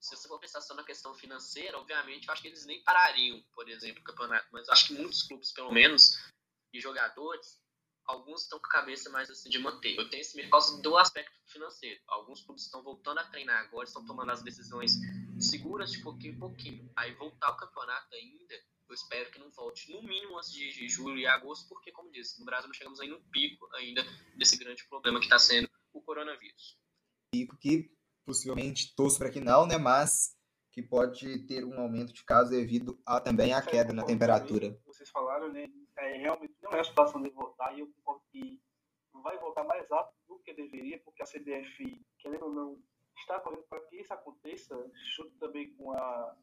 Se 0.00 0.16
você 0.16 0.26
for 0.26 0.40
pensar 0.40 0.60
só 0.60 0.74
na 0.74 0.82
questão 0.82 1.14
financeira, 1.14 1.78
obviamente, 1.78 2.26
eu 2.26 2.32
acho 2.32 2.42
que 2.42 2.48
eles 2.48 2.66
nem 2.66 2.82
parariam, 2.82 3.40
por 3.54 3.68
exemplo, 3.68 4.00
o 4.00 4.04
campeonato. 4.04 4.48
Mas 4.50 4.66
eu 4.66 4.72
acho 4.72 4.88
que 4.88 4.94
muitos 4.94 5.22
clubes, 5.22 5.52
pelo 5.52 5.70
menos, 5.70 6.18
e 6.72 6.80
jogadores, 6.80 7.61
alguns 8.06 8.42
estão 8.42 8.58
com 8.58 8.66
a 8.66 8.70
cabeça 8.70 9.10
mais 9.10 9.30
assim 9.30 9.48
de 9.48 9.58
manter. 9.58 9.96
Eu 9.96 10.08
tenho 10.08 10.20
esse 10.20 10.36
medo 10.36 10.46
por 10.46 10.52
causa 10.52 10.80
do 10.80 10.96
aspecto 10.96 11.32
financeiro. 11.46 12.00
Alguns 12.06 12.42
clubes 12.42 12.64
estão 12.64 12.82
voltando 12.82 13.18
a 13.18 13.24
treinar 13.24 13.60
agora, 13.64 13.86
estão 13.86 14.04
tomando 14.04 14.30
as 14.30 14.42
decisões 14.42 14.96
seguras 15.38 15.92
de 15.92 16.02
pouquinho 16.02 16.34
em 16.34 16.38
pouquinho. 16.38 16.90
Aí 16.96 17.14
voltar 17.14 17.50
o 17.50 17.56
campeonato 17.56 18.14
ainda, 18.14 18.54
eu 18.88 18.94
espero 18.94 19.30
que 19.30 19.38
não 19.38 19.50
volte 19.50 19.90
no 19.90 20.02
mínimo 20.02 20.36
antes 20.36 20.52
de 20.52 20.88
julho 20.88 21.18
e 21.18 21.26
agosto, 21.26 21.68
porque, 21.68 21.90
como 21.92 22.10
disse, 22.10 22.38
no 22.38 22.44
Brasil 22.44 22.68
não 22.68 22.74
chegamos 22.74 23.00
aí 23.00 23.08
no 23.08 23.20
pico 23.30 23.66
ainda 23.74 24.04
desse 24.36 24.56
grande 24.56 24.86
problema 24.88 25.18
que 25.18 25.26
está 25.26 25.38
sendo 25.38 25.68
o 25.92 26.00
coronavírus. 26.02 26.78
Pico 27.32 27.56
que 27.58 27.90
possivelmente 28.24 28.94
torço 28.94 29.18
para 29.18 29.30
que 29.30 29.40
não, 29.40 29.66
né? 29.66 29.78
Mas 29.78 30.36
que 30.70 30.82
pode 30.82 31.46
ter 31.46 31.64
um 31.64 31.78
aumento 31.80 32.12
de 32.12 32.24
casos 32.24 32.50
devido 32.50 33.00
a 33.04 33.20
também 33.20 33.52
a 33.52 33.60
queda 33.60 33.92
na 33.92 34.04
temperatura. 34.04 34.78
Vocês 34.86 35.10
falaram, 35.10 35.52
né? 35.52 35.68
É, 36.02 36.16
realmente 36.16 36.54
não 36.60 36.72
é 36.72 36.80
a 36.80 36.84
situação 36.84 37.22
de 37.22 37.30
voltar 37.30 37.72
e 37.76 37.80
eu 37.80 37.86
concordo 37.86 38.22
que 38.32 38.60
vai 39.22 39.38
voltar 39.38 39.62
mais 39.62 39.88
rápido 39.88 40.16
do 40.26 40.38
que 40.40 40.52
deveria, 40.52 40.98
porque 40.98 41.22
a 41.22 41.26
CBF, 41.26 42.04
querendo 42.18 42.46
ou 42.46 42.52
não, 42.52 42.82
está 43.16 43.38
correndo 43.38 43.62
para 43.68 43.80
que 43.82 44.00
isso 44.00 44.12
aconteça, 44.12 44.90
junto 45.14 45.30
também 45.38 45.72
com, 45.74 45.92
a, 45.92 46.36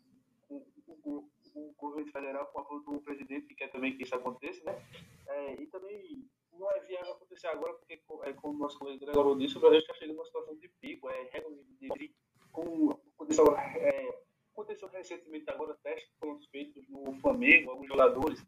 com 0.48 0.66
o, 0.88 1.30
o, 1.56 1.74
governo 1.78 2.10
federal, 2.10 2.46
com 2.48 2.60
o 2.60 2.62
apoio 2.62 2.82
do 2.82 3.02
presidente, 3.02 3.48
que 3.48 3.56
quer 3.56 3.70
também 3.70 3.98
que 3.98 4.04
isso 4.04 4.16
aconteça, 4.16 4.64
né? 4.64 4.82
É, 5.28 5.56
e 5.56 5.68
também 5.68 6.26
não 6.54 6.72
é 6.72 6.80
viável 6.82 7.14
acontecer 7.14 7.48
agora, 7.48 7.74
porque, 7.74 8.02
é, 8.24 8.34
como 8.34 8.56
o 8.56 8.60
nosso 8.60 8.80
colega 8.80 9.06
Gregório 9.06 9.38
disse, 9.38 9.58
o 9.58 9.60
Brasil 9.60 9.80
está 9.80 9.94
chegando 9.94 10.16
numa 10.16 10.26
situação 10.26 10.56
de 10.56 10.70
pico, 10.70 11.10
é 11.10 11.30
recorde 11.32 11.64
de 11.82 12.16
com 12.52 12.92
aconteceu, 12.92 13.56
é, 13.56 14.20
aconteceu 14.54 14.88
recentemente 14.88 15.50
agora 15.50 15.78
testes 15.84 16.12
foram 16.18 16.40
feitos 16.50 16.88
no 16.88 17.14
Flamengo, 17.20 17.72
alguns 17.72 17.88
jogadores, 17.88 18.46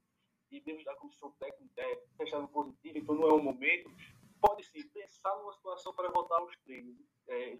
e 0.52 0.62
mesmo 0.66 0.84
da 0.84 0.96
comissão 0.96 1.32
técnica 1.40 1.82
é, 1.82 1.96
testaram 2.18 2.48
positivo, 2.48 2.98
então 2.98 3.16
não 3.16 3.30
é 3.30 3.34
o 3.34 3.44
momento. 3.44 3.92
Pode-se 4.42 4.84
pensar 4.90 5.36
numa 5.38 5.54
situação 5.54 5.94
para 5.94 6.10
voltar 6.10 6.38
aos 6.38 6.56
treinos. 6.66 6.98
É, 7.28 7.58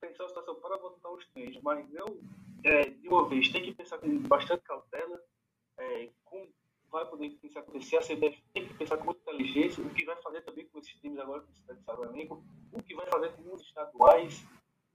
pensar 0.00 0.24
uma 0.24 0.28
situação 0.28 0.54
para 0.56 0.76
voltar 0.76 1.08
aos 1.08 1.26
treinos, 1.28 1.60
mas 1.62 1.88
não 1.90 2.06
é, 2.64 2.90
de 2.90 3.08
uma 3.08 3.28
vez. 3.28 3.48
Tem 3.50 3.62
que 3.62 3.74
pensar 3.74 3.98
com 3.98 4.18
bastante 4.20 4.62
cautela, 4.62 5.22
é, 5.78 6.10
com 6.24 6.48
vai 6.90 7.04
poder 7.06 7.26
isso 7.42 7.58
acontecer, 7.58 7.96
a 7.96 8.00
CBF 8.00 8.42
tem 8.54 8.66
que 8.66 8.74
pensar 8.74 8.96
com 8.96 9.04
muita 9.04 9.20
inteligência 9.20 9.84
o 9.84 9.90
que 9.92 10.04
vai 10.04 10.16
fazer 10.22 10.40
também 10.42 10.66
com 10.66 10.78
esses 10.78 10.94
times 10.94 11.18
agora 11.18 11.42
que 11.42 11.52
está 11.52 11.74
de 11.74 11.84
Flamengo, 11.84 12.42
o 12.72 12.82
que 12.82 12.94
vai 12.94 13.06
fazer 13.06 13.32
com 13.32 13.54
os 13.54 13.62
estaduais 13.62 14.46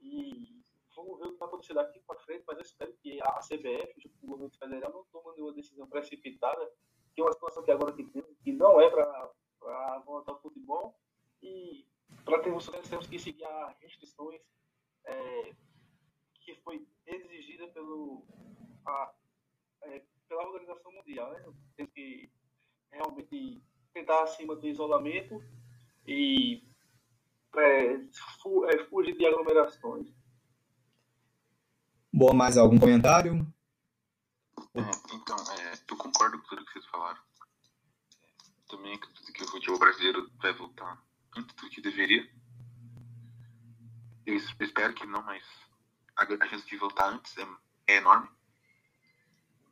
e 0.01 0.61
vamos 0.95 1.19
ver 1.19 1.27
o 1.27 1.33
que 1.33 1.37
vai 1.37 1.47
acontecer 1.47 1.73
daqui 1.73 1.99
para 2.07 2.19
frente, 2.21 2.43
mas 2.47 2.57
eu 2.57 2.63
espero 2.63 2.93
que 3.01 3.21
a 3.21 3.39
CBF, 3.39 4.09
com 4.19 4.27
o 4.27 4.29
governo 4.29 4.53
federal, 4.57 4.91
não 4.91 5.05
tome 5.11 5.35
nenhuma 5.35 5.53
decisão 5.53 5.87
precipitada, 5.87 6.71
que 7.13 7.21
é 7.21 7.23
uma 7.23 7.33
situação 7.33 7.63
que 7.63 7.71
agora 7.71 7.93
que 7.93 8.03
temos, 8.03 8.37
que 8.43 8.51
não 8.51 8.79
é 8.79 8.89
para 8.89 9.31
voltar 10.05 10.31
ao 10.31 10.41
futebol, 10.41 10.95
e 11.41 11.85
para 12.25 12.39
ter 12.39 12.51
sucesso 12.61 12.89
temos 12.89 13.07
que 13.07 13.19
seguir 13.19 13.45
as 13.45 13.77
restrições 13.79 14.41
é, 15.05 15.53
que 16.41 16.55
foi 16.63 16.85
exigida 17.05 17.67
pelo, 17.69 18.25
a, 18.85 19.13
é, 19.83 20.01
pela 20.27 20.47
Organização 20.47 20.91
Mundial. 20.91 21.31
Né? 21.31 21.53
Temos 21.75 21.91
que 21.93 22.31
realmente 22.91 23.63
tentar 23.93 24.23
acima 24.23 24.55
do 24.55 24.67
isolamento 24.67 25.43
e 26.07 26.63
é, 27.55 27.93
é 27.93 28.85
fugir 28.89 29.17
de 29.17 29.25
aglomerações. 29.25 30.07
Bom, 32.13 32.33
mais 32.33 32.57
algum 32.57 32.77
comentário? 32.77 33.45
É, 34.73 34.79
então, 35.13 35.35
é, 35.59 35.73
eu 35.89 35.97
concordo 35.97 36.39
com 36.39 36.47
tudo 36.47 36.65
que 36.65 36.73
vocês 36.73 36.85
falaram. 36.85 37.19
Também 38.69 38.93
acredito 38.93 39.33
que 39.33 39.43
o 39.43 39.47
futebol 39.47 39.79
brasileiro 39.79 40.31
vai 40.37 40.53
voltar 40.53 40.97
antes 41.35 41.53
do 41.55 41.69
que 41.69 41.81
deveria. 41.81 42.29
Eu 44.25 44.35
espero 44.35 44.93
que 44.93 45.05
não, 45.05 45.21
mas 45.23 45.43
a 46.15 46.47
chance 46.47 46.65
de 46.65 46.77
voltar 46.77 47.09
antes 47.09 47.37
é, 47.37 47.47
é 47.87 47.95
enorme. 47.97 48.29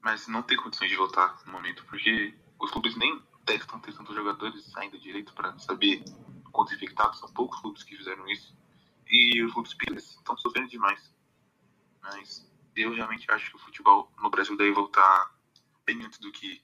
Mas 0.01 0.27
não 0.27 0.43
tem 0.43 0.57
condições 0.57 0.89
de 0.89 0.97
voltar 0.97 1.41
no 1.45 1.53
momento, 1.53 1.85
porque 1.85 2.37
os 2.59 2.71
clubes 2.71 2.95
nem 2.97 3.21
testam, 3.45 3.79
testam 3.79 4.05
os 4.05 4.15
jogadores 4.15 4.75
ainda 4.75 4.97
direito 4.97 5.33
para 5.33 5.57
saber 5.59 6.03
quantos 6.51 6.73
infectados. 6.73 7.19
São 7.19 7.31
poucos 7.31 7.59
clubes 7.61 7.83
que 7.83 7.95
fizeram 7.95 8.27
isso. 8.27 8.53
E 9.07 9.41
os 9.43 9.53
clubes 9.53 9.75
estão 9.95 10.37
sofrendo 10.37 10.69
demais. 10.69 11.13
Mas 12.01 12.48
eu 12.75 12.93
realmente 12.93 13.29
acho 13.31 13.49
que 13.49 13.55
o 13.57 13.59
futebol 13.59 14.11
no 14.19 14.29
Brasil 14.29 14.55
deve 14.57 14.71
voltar 14.71 15.35
bem 15.85 16.03
antes 16.03 16.19
do 16.19 16.31
que 16.31 16.63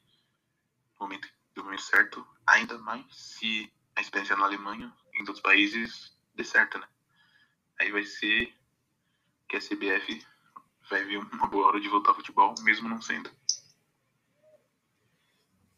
no 0.94 1.06
momento, 1.06 1.28
do 1.54 1.64
momento 1.64 1.82
certo, 1.82 2.26
ainda 2.46 2.78
mais 2.78 3.06
se 3.16 3.72
a 3.96 4.02
experiência 4.02 4.36
na 4.36 4.46
Alemanha 4.46 4.94
e 5.14 5.18
em 5.18 5.22
outros 5.22 5.42
países 5.42 6.16
dê 6.34 6.44
certo, 6.44 6.78
né? 6.78 6.88
Aí 7.80 7.92
vai 7.92 8.04
ser 8.04 8.56
que 9.48 9.58
a 9.58 9.60
CBF 9.60 10.26
vai 10.90 11.04
vir 11.04 11.18
uma 11.18 11.48
boa 11.48 11.68
hora 11.68 11.80
de 11.80 11.90
voltar 11.90 12.12
ao 12.12 12.16
futebol, 12.16 12.54
mesmo 12.62 12.88
não 12.88 13.02
sendo. 13.02 13.30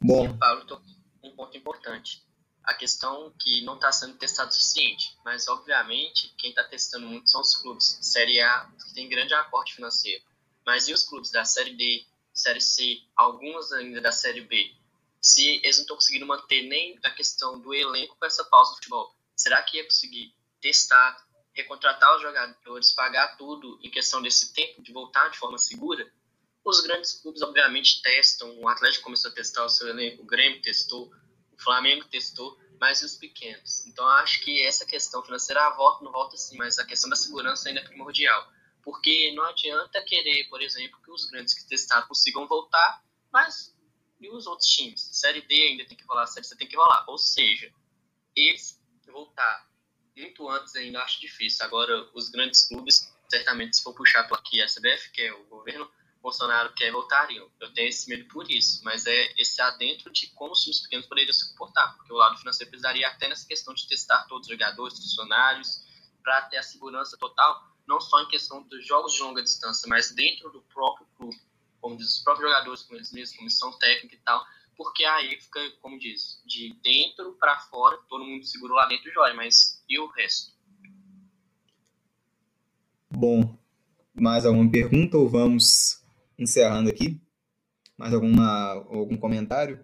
Bom. 0.02 0.38
Paulo, 0.38 0.84
um 1.24 1.36
ponto 1.36 1.58
importante 1.58 2.27
a 2.68 2.74
questão 2.74 3.34
que 3.40 3.62
não 3.62 3.76
está 3.76 3.90
sendo 3.94 4.18
testado 4.18 4.50
o 4.50 4.54
suficiente, 4.54 5.18
mas 5.24 5.48
obviamente 5.48 6.34
quem 6.38 6.50
está 6.50 6.66
testando 6.66 7.08
muito 7.08 7.30
são 7.30 7.40
os 7.40 7.56
clubes. 7.56 7.98
Série 8.02 8.42
A, 8.42 8.70
que 8.86 8.94
tem 8.94 9.08
grande 9.08 9.34
aporte 9.34 9.74
financeiro. 9.74 10.22
Mas 10.66 10.90
e 10.90 10.94
os 10.94 11.04
clubes 11.04 11.32
da 11.32 11.46
Série 11.46 11.74
D, 11.76 12.06
Série 12.34 12.60
C, 12.60 13.02
alguns 13.16 13.72
ainda 13.72 14.02
da 14.02 14.12
Série 14.12 14.42
B? 14.42 14.76
Se 15.22 15.48
eles 15.64 15.78
não 15.78 15.84
estão 15.84 15.96
conseguindo 15.96 16.26
manter 16.26 16.64
nem 16.64 17.00
a 17.04 17.10
questão 17.12 17.58
do 17.58 17.74
elenco 17.74 18.18
com 18.20 18.26
essa 18.26 18.44
pausa 18.44 18.72
do 18.72 18.76
futebol, 18.76 19.16
será 19.34 19.64
que 19.64 19.78
ia 19.78 19.86
conseguir 19.86 20.36
testar, 20.60 21.26
recontratar 21.54 22.18
os 22.18 22.22
jogadores, 22.22 22.92
pagar 22.92 23.38
tudo 23.38 23.80
em 23.82 23.90
questão 23.90 24.22
desse 24.22 24.54
tempo 24.54 24.82
de 24.82 24.92
voltar 24.92 25.30
de 25.30 25.38
forma 25.38 25.58
segura? 25.58 26.12
Os 26.66 26.82
grandes 26.82 27.14
clubes, 27.14 27.42
obviamente, 27.42 28.02
testam. 28.02 28.60
O 28.60 28.68
Atlético 28.68 29.06
começou 29.06 29.32
a 29.32 29.34
testar 29.34 29.64
o 29.64 29.70
seu 29.70 29.88
elenco, 29.88 30.24
o 30.24 30.26
Grêmio 30.26 30.62
testou, 30.62 31.10
o 31.58 31.64
Flamengo 31.64 32.06
testou, 32.06 32.58
mas 32.80 33.02
e 33.02 33.06
os 33.06 33.16
pequenos? 33.16 33.86
Então 33.88 34.08
acho 34.08 34.42
que 34.42 34.62
essa 34.64 34.86
questão 34.86 35.24
financeira, 35.24 35.70
volta 35.72 36.04
não 36.04 36.12
volta 36.12 36.38
sim, 36.38 36.58
mas 36.58 36.78
a 36.80 36.86
questão 36.86 37.10
da 37.10 37.16
segurança 37.16 37.68
ainda 37.70 37.82
é 37.82 37.84
primordial. 37.84 38.52
Porque 38.84 39.34
não 39.34 39.44
adianta 39.44 40.02
querer, 40.04 40.48
por 40.50 40.62
exemplo, 40.62 41.00
que 41.04 41.12
os 41.12 41.26
grandes 41.26 41.54
que 41.54 41.68
testaram 41.68 42.08
consigam 42.08 42.48
voltar, 42.48 43.04
mas 43.32 43.76
e 44.20 44.30
os 44.30 44.48
outros 44.48 44.70
times? 44.70 45.02
Série 45.12 45.42
D 45.42 45.54
ainda 45.54 45.86
tem 45.86 45.98
que 45.98 46.06
rolar, 46.06 46.26
Série 46.28 46.46
C 46.46 46.56
tem 46.56 46.68
que 46.68 46.76
rolar. 46.76 47.06
Ou 47.08 47.18
seja, 47.18 47.72
eles 48.36 48.82
voltar 49.12 49.68
muito 50.16 50.50
antes 50.50 50.76
ainda 50.76 51.02
acho 51.02 51.22
difícil. 51.22 51.66
Agora, 51.66 52.10
os 52.14 52.30
grandes 52.30 52.68
clubes, 52.68 53.14
certamente, 53.30 53.78
se 53.78 53.84
for 53.84 53.94
puxar 53.94 54.28
por 54.28 54.38
aqui 54.38 54.62
a 54.62 54.66
CBF, 54.66 55.12
que 55.12 55.22
é 55.22 55.34
o 55.34 55.46
governo, 55.46 55.90
Bolsonaro 56.28 56.74
quer 56.74 56.92
voltariam. 56.92 57.50
Eu 57.58 57.74
tenho 57.74 57.88
esse 57.88 58.10
medo 58.10 58.28
por 58.28 58.52
isso, 58.52 58.84
mas 58.84 59.06
é 59.06 59.34
esse 59.38 59.62
adentro 59.62 60.12
de 60.12 60.28
como 60.32 60.52
os 60.52 60.62
times 60.62 60.82
pequenos 60.82 61.06
poderiam 61.06 61.32
se 61.32 61.50
comportar, 61.52 61.96
porque 61.96 62.12
o 62.12 62.18
lado 62.18 62.38
financeiro 62.38 62.70
precisaria 62.70 63.08
até 63.08 63.30
nessa 63.30 63.48
questão 63.48 63.74
de 63.74 63.88
testar 63.88 64.26
todos 64.28 64.46
os 64.46 64.52
jogadores, 64.52 64.98
funcionários, 64.98 65.86
para 66.22 66.42
ter 66.42 66.58
a 66.58 66.64
segurança 66.64 67.16
total, 67.18 67.64
não 67.88 68.02
só 68.02 68.22
em 68.22 68.28
questão 68.28 68.62
dos 68.64 68.86
jogos 68.86 69.14
de 69.14 69.22
longa 69.22 69.42
distância, 69.42 69.88
mas 69.88 70.12
dentro 70.12 70.52
do 70.52 70.62
próprio 70.64 71.08
clube, 71.16 71.40
como 71.80 71.96
diz 71.96 72.18
os 72.18 72.20
próprios 72.20 72.52
jogadores, 72.52 72.84
com 72.84 72.96
eles 72.96 73.14
mesmos, 73.14 73.38
comissão 73.38 73.72
técnica 73.80 74.16
e 74.16 74.20
tal, 74.20 74.46
porque 74.76 75.06
aí 75.06 75.40
fica, 75.40 75.72
como 75.82 75.98
diz, 75.98 76.44
de 76.46 76.74
dentro 76.84 77.38
para 77.40 77.58
fora, 77.58 77.98
todo 78.10 78.26
mundo 78.26 78.44
seguro 78.44 78.74
lá 78.74 78.86
dentro 78.86 79.10
joia, 79.14 79.34
mas 79.34 79.82
e 79.88 79.98
o 79.98 80.08
resto? 80.08 80.52
Bom, 83.10 83.58
mais 84.14 84.46
alguma 84.46 84.70
pergunta 84.70 85.18
ou 85.18 85.30
vamos 85.30 86.06
encerrando 86.38 86.90
aqui. 86.90 87.20
Mais 87.98 88.14
alguma, 88.14 88.74
algum 88.74 89.18
comentário? 89.18 89.84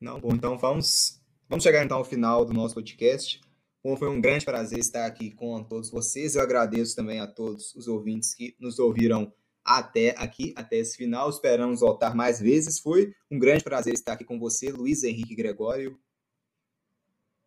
Não? 0.00 0.20
Bom, 0.20 0.32
então 0.32 0.58
vamos, 0.58 1.20
vamos 1.48 1.62
chegar 1.62 1.84
então 1.84 1.98
ao 1.98 2.04
final 2.04 2.44
do 2.44 2.52
nosso 2.52 2.74
podcast. 2.74 3.40
Bom, 3.82 3.96
foi 3.96 4.08
um 4.08 4.20
grande 4.20 4.44
prazer 4.44 4.78
estar 4.78 5.06
aqui 5.06 5.30
com 5.30 5.62
todos 5.62 5.90
vocês. 5.90 6.34
Eu 6.34 6.42
agradeço 6.42 6.96
também 6.96 7.20
a 7.20 7.26
todos 7.26 7.74
os 7.74 7.86
ouvintes 7.86 8.34
que 8.34 8.56
nos 8.58 8.78
ouviram 8.78 9.32
até 9.64 10.14
aqui, 10.18 10.52
até 10.56 10.78
esse 10.78 10.96
final. 10.96 11.30
Esperamos 11.30 11.80
voltar 11.80 12.14
mais 12.14 12.40
vezes. 12.40 12.80
Foi 12.80 13.14
um 13.30 13.38
grande 13.38 13.62
prazer 13.62 13.94
estar 13.94 14.14
aqui 14.14 14.24
com 14.24 14.38
você, 14.38 14.72
Luiz 14.72 15.04
Henrique 15.04 15.36
Gregório. 15.36 16.00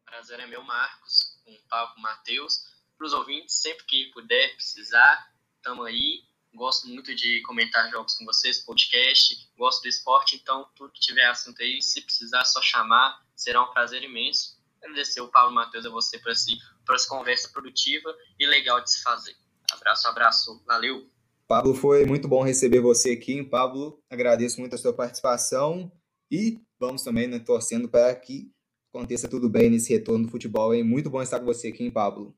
Prazer 0.06 0.40
é 0.40 0.48
meu, 0.48 0.64
Marcos, 0.64 1.42
com 1.44 1.52
o 1.52 1.60
Pablo 1.70 2.02
Matheus 2.02 2.71
para 3.02 3.08
os 3.08 3.14
ouvintes, 3.14 3.56
sempre 3.56 3.84
que 3.86 4.12
puder, 4.14 4.54
precisar, 4.54 5.34
estamos 5.58 5.88
aí. 5.88 6.22
Gosto 6.54 6.88
muito 6.88 7.16
de 7.16 7.42
comentar 7.42 7.90
jogos 7.90 8.14
com 8.14 8.26
vocês, 8.26 8.60
podcast, 8.60 9.50
gosto 9.58 9.82
do 9.82 9.88
esporte, 9.88 10.36
então 10.36 10.68
tudo 10.76 10.94
que 10.94 11.00
tiver 11.00 11.26
assunto 11.26 11.60
aí, 11.64 11.82
se 11.82 12.00
precisar, 12.02 12.46
só 12.46 12.62
chamar, 12.62 13.20
será 13.36 13.64
um 13.64 13.72
prazer 13.74 14.04
imenso. 14.04 14.62
Agradecer 14.84 15.20
o 15.20 15.30
Paulo 15.30 15.52
Matheus 15.52 15.84
a 15.84 15.90
você 15.90 16.20
por, 16.20 16.32
esse, 16.32 16.52
por 16.86 16.94
essa 16.94 17.08
conversa 17.08 17.50
produtiva 17.50 18.16
e 18.40 18.46
legal 18.46 18.80
de 18.84 18.92
se 18.92 19.02
fazer. 19.02 19.36
Abraço, 19.72 20.08
abraço, 20.08 20.64
valeu! 20.68 21.10
Pablo, 21.48 21.74
foi 21.74 22.06
muito 22.06 22.28
bom 22.28 22.44
receber 22.44 22.82
você 22.82 23.14
aqui. 23.14 23.44
Pablo, 23.44 24.00
agradeço 24.12 24.60
muito 24.60 24.76
a 24.76 24.78
sua 24.78 24.94
participação 24.94 25.92
E 26.30 26.62
vamos 26.80 27.04
também 27.04 27.28
né, 27.28 27.40
torcendo 27.40 27.90
para 27.90 28.14
que 28.16 28.52
aconteça 28.94 29.28
tudo 29.28 29.50
bem 29.50 29.72
nesse 29.72 29.92
retorno 29.92 30.26
do 30.26 30.32
futebol. 30.32 30.72
É 30.72 30.84
muito 30.84 31.10
bom 31.10 31.22
estar 31.22 31.40
com 31.40 31.46
você 31.46 31.70
aqui, 31.70 31.84
hein, 31.84 31.92
Pablo? 31.92 32.38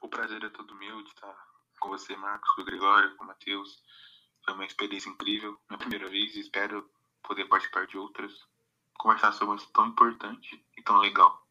O 0.00 0.08
prazer 0.08 0.42
é 0.44 0.48
todo 0.48 0.74
meu 0.76 1.02
de 1.02 1.08
estar 1.08 1.34
com 1.80 1.88
você, 1.88 2.14
Marcos, 2.16 2.50
com 2.54 2.62
o 2.62 2.64
Gregório, 2.64 3.16
com 3.16 3.24
o 3.24 3.26
Matheus. 3.26 3.82
Foi 4.44 4.54
uma 4.54 4.64
experiência 4.64 5.08
incrível, 5.08 5.58
minha 5.68 5.78
primeira 5.78 6.08
vez, 6.08 6.36
espero 6.36 6.88
poder 7.22 7.46
participar 7.46 7.86
de 7.86 7.96
outras, 7.96 8.32
conversar 8.94 9.32
sobre 9.32 9.54
um 9.54 9.66
tão 9.72 9.86
importante 9.88 10.64
e 10.76 10.82
tão 10.82 10.98
legal. 10.98 11.46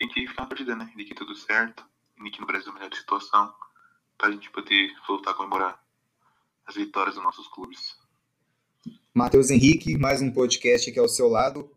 E 0.00 0.06
que 0.06 0.26
ficar 0.26 0.42
na 0.42 0.48
partida, 0.48 0.76
né? 0.76 0.92
De 0.96 1.04
que 1.04 1.14
tudo 1.14 1.34
certo, 1.34 1.84
e 2.24 2.30
que 2.30 2.40
no 2.40 2.46
Brasil 2.46 2.70
é 2.70 2.74
melhor 2.74 2.94
situação, 2.94 3.54
para 4.16 4.28
a 4.28 4.32
gente 4.32 4.50
poder 4.50 4.94
voltar 5.06 5.32
a 5.32 5.34
comemorar 5.34 5.84
as 6.66 6.74
vitórias 6.74 7.14
dos 7.14 7.24
nossos 7.24 7.46
clubes. 7.48 7.96
Matheus 9.14 9.50
Henrique, 9.50 9.96
mais 9.96 10.20
um 10.20 10.32
podcast 10.32 10.90
aqui 10.90 10.98
ao 10.98 11.08
seu 11.08 11.28
lado. 11.28 11.70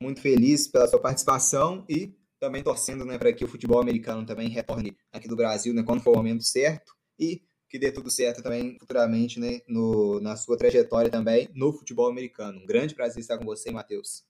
Muito 0.00 0.20
feliz 0.20 0.68
pela 0.68 0.86
sua 0.86 1.00
participação 1.00 1.84
e 1.88 2.14
também 2.38 2.62
torcendo 2.62 3.04
né, 3.04 3.18
para 3.18 3.32
que 3.32 3.44
o 3.44 3.48
futebol 3.48 3.80
americano 3.80 4.24
também 4.24 4.48
retorne 4.48 4.96
aqui 5.12 5.28
do 5.28 5.36
Brasil 5.36 5.74
né, 5.74 5.82
quando 5.82 6.02
for 6.02 6.12
o 6.12 6.16
momento 6.16 6.42
certo 6.42 6.94
e 7.18 7.42
que 7.68 7.78
dê 7.78 7.92
tudo 7.92 8.10
certo 8.10 8.42
também 8.42 8.78
futuramente 8.78 9.38
né, 9.38 9.60
no, 9.68 10.20
na 10.20 10.36
sua 10.36 10.56
trajetória 10.56 11.10
também 11.10 11.48
no 11.54 11.72
futebol 11.72 12.08
americano. 12.08 12.60
Um 12.60 12.66
grande 12.66 12.94
prazer 12.94 13.20
estar 13.20 13.38
com 13.38 13.44
você, 13.44 13.70
Matheus. 13.70 14.24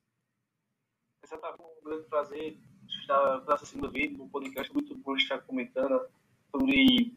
Exatamente, 1.23 1.63
um 1.81 1.85
grande 1.85 2.09
prazer 2.09 2.59
estar 3.01 3.45
assistindo 3.49 3.87
o 3.87 3.91
vídeo, 3.91 4.23
um 4.23 4.29
podcast 4.29 4.73
muito 4.73 4.95
bom 4.97 5.17
estar 5.17 5.39
comentando 5.43 6.01
sobre 6.51 7.17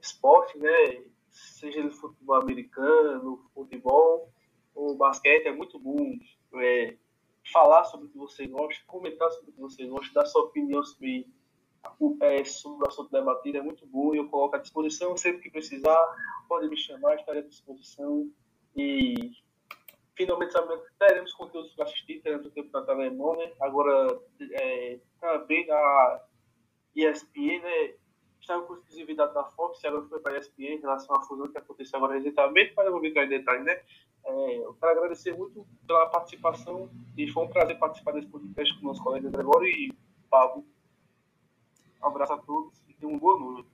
esporte, 0.00 0.56
né? 0.58 1.04
Seja 1.30 1.82
no 1.82 1.90
futebol 1.90 2.36
americano, 2.36 3.50
futebol 3.54 4.32
ou 4.74 4.96
basquete, 4.96 5.46
é 5.46 5.52
muito 5.52 5.78
bom 5.78 6.16
é, 6.54 6.96
falar 7.50 7.84
sobre 7.84 8.06
o 8.06 8.10
que 8.10 8.18
você 8.18 8.46
gosta, 8.46 8.82
comentar 8.86 9.30
sobre 9.30 9.50
o 9.50 9.54
que 9.54 9.60
você 9.60 9.86
gosta, 9.86 10.12
dar 10.14 10.26
sua 10.26 10.42
opinião 10.42 10.82
sobre, 10.84 11.26
é, 12.20 12.44
sobre 12.44 12.84
o 12.84 12.88
assunto 12.88 13.10
debatido, 13.10 13.58
é 13.58 13.62
muito 13.62 13.86
bom 13.86 14.14
eu 14.14 14.28
coloco 14.28 14.56
à 14.56 14.58
disposição 14.58 15.16
sempre 15.16 15.42
que 15.42 15.50
precisar, 15.50 16.16
pode 16.48 16.68
me 16.68 16.76
chamar, 16.76 17.16
estarei 17.16 17.42
à 17.42 17.46
disposição 17.46 18.30
e 18.76 19.32
finalmente 20.14 20.54
teremos 20.98 21.32
conteúdos 21.32 21.74
para 21.74 21.84
assistir, 21.84 22.20
teremos 22.20 22.46
o 22.46 22.50
campeonato 22.50 22.90
alemão, 22.90 23.36
né? 23.36 23.52
Agora 23.60 24.20
é, 24.40 24.98
também 25.20 25.70
a 25.70 26.22
ESPN, 26.94 27.60
né? 27.62 27.94
Estava 28.40 28.62
com 28.66 28.74
exclusividade 28.74 29.34
da 29.34 29.44
Fox, 29.44 29.84
agora 29.84 30.06
foi 30.08 30.20
para 30.20 30.34
a 30.34 30.38
ESPN 30.38 30.74
em 30.74 30.80
relação 30.80 31.14
à 31.14 31.22
fusão 31.22 31.48
que 31.48 31.58
aconteceu 31.58 31.96
agora 31.96 32.18
recentemente, 32.18 32.72
mas 32.76 32.86
eu 32.86 32.92
vou 32.92 33.00
ficar 33.00 33.24
em 33.24 33.28
detalhe, 33.28 33.62
né? 33.62 33.82
É, 34.24 34.56
eu 34.58 34.74
quero 34.74 34.92
agradecer 34.92 35.36
muito 35.36 35.66
pela 35.86 36.06
participação 36.06 36.88
e 37.16 37.28
foi 37.28 37.44
um 37.44 37.48
prazer 37.48 37.78
participar 37.78 38.12
desse 38.12 38.28
podcast 38.28 38.78
com 38.78 38.86
meus 38.86 39.00
colegas 39.00 39.32
Gregório 39.32 39.68
e 39.68 39.92
Pablo. 40.30 40.64
Um 42.02 42.06
abraço 42.06 42.32
a 42.32 42.38
todos 42.38 42.82
e 42.88 42.94
tenham 42.94 43.12
uma 43.12 43.20
boa 43.20 43.38
noite. 43.38 43.68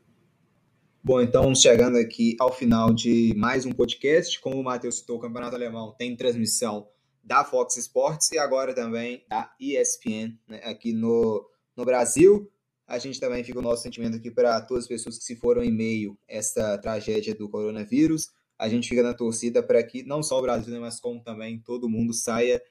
Bom, 1.03 1.21
então 1.21 1.55
chegando 1.55 1.97
aqui 1.97 2.37
ao 2.41 2.53
final 2.53 2.93
de 2.93 3.35
mais 3.37 3.65
um 3.65 3.73
podcast. 3.73 4.41
Como 4.41 4.61
o 4.61 4.65
Matheus 4.65 4.99
citou, 4.99 5.17
o 5.17 5.21
Campeonato 5.21 5.55
Alemão 5.55 5.95
tem 5.97 6.17
transmissão 6.17 6.89
da 7.23 7.45
Fox 7.45 7.77
Sports 7.77 8.33
e 8.33 8.39
agora 8.39 8.75
também 8.75 9.25
da 9.29 9.55
ESPN 9.61 10.37
né, 10.49 10.61
aqui 10.65 10.93
no, 10.93 11.49
no 11.77 11.85
Brasil. 11.85 12.51
A 12.87 12.99
gente 12.99 13.21
também 13.21 13.45
fica 13.45 13.59
o 13.59 13.63
nosso 13.63 13.83
sentimento 13.83 14.17
aqui 14.17 14.31
para 14.31 14.61
todas 14.63 14.85
as 14.85 14.89
pessoas 14.89 15.19
que 15.19 15.25
se 15.25 15.37
foram 15.37 15.63
em 15.63 15.71
meio 15.71 16.19
a 16.29 16.35
essa 16.35 16.79
tragédia 16.79 17.35
do 17.35 17.49
coronavírus 17.49 18.31
a 18.59 18.69
gente 18.69 18.89
fica 18.89 19.03
na 19.03 19.15
torcida 19.15 19.63
para 19.63 19.83
que 19.83 20.03
não 20.03 20.23
só 20.23 20.39
o 20.39 20.43
Brasil, 20.43 20.73
né, 20.73 20.81
mas 20.81 20.99
como 20.99 21.23
também 21.23 21.61
todo 21.61 21.89
mundo 21.89 22.13
saia 22.13 22.63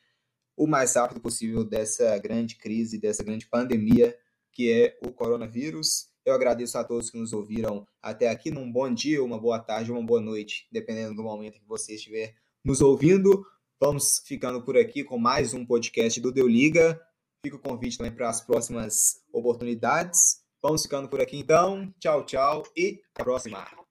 o 0.55 0.67
mais 0.67 0.95
rápido 0.95 1.21
possível 1.21 1.63
dessa 1.63 2.17
grande 2.17 2.55
crise, 2.55 2.99
dessa 2.99 3.23
grande 3.23 3.47
pandemia 3.47 4.17
que 4.57 4.71
é 4.71 4.97
o 5.05 5.11
coronavírus. 5.11 6.07
Eu 6.25 6.33
agradeço 6.33 6.79
a 6.79 6.83
todos 6.83 7.11
que 7.11 7.17
nos 7.17 7.31
ouviram 7.31 7.87
até 8.01 8.27
aqui. 8.27 8.49
Num 8.49 8.71
bom 8.71 8.91
dia, 8.91 9.23
uma 9.23 9.39
boa 9.39 9.59
tarde, 9.59 9.91
uma 9.91 10.03
boa 10.03 10.19
noite, 10.19 10.67
dependendo 10.71 11.15
do 11.15 11.21
momento 11.21 11.59
que 11.59 11.67
você 11.67 11.93
estiver 11.93 12.33
nos 12.65 12.81
ouvindo. 12.81 13.45
Vamos 13.79 14.23
ficando 14.25 14.63
por 14.65 14.75
aqui 14.75 15.03
com 15.03 15.19
mais 15.19 15.53
um 15.53 15.63
podcast 15.63 16.19
do 16.19 16.31
Deu 16.31 16.47
Liga. 16.47 16.99
Fica 17.45 17.55
o 17.55 17.61
convite 17.61 17.99
também 17.99 18.11
para 18.11 18.29
as 18.29 18.41
próximas 18.41 19.21
oportunidades. 19.31 20.41
Vamos 20.59 20.81
ficando 20.81 21.07
por 21.07 21.21
aqui 21.21 21.37
então. 21.37 21.93
Tchau, 21.99 22.25
tchau 22.25 22.63
e 22.75 22.99
até 23.13 23.21
a 23.21 23.23
próxima. 23.23 23.86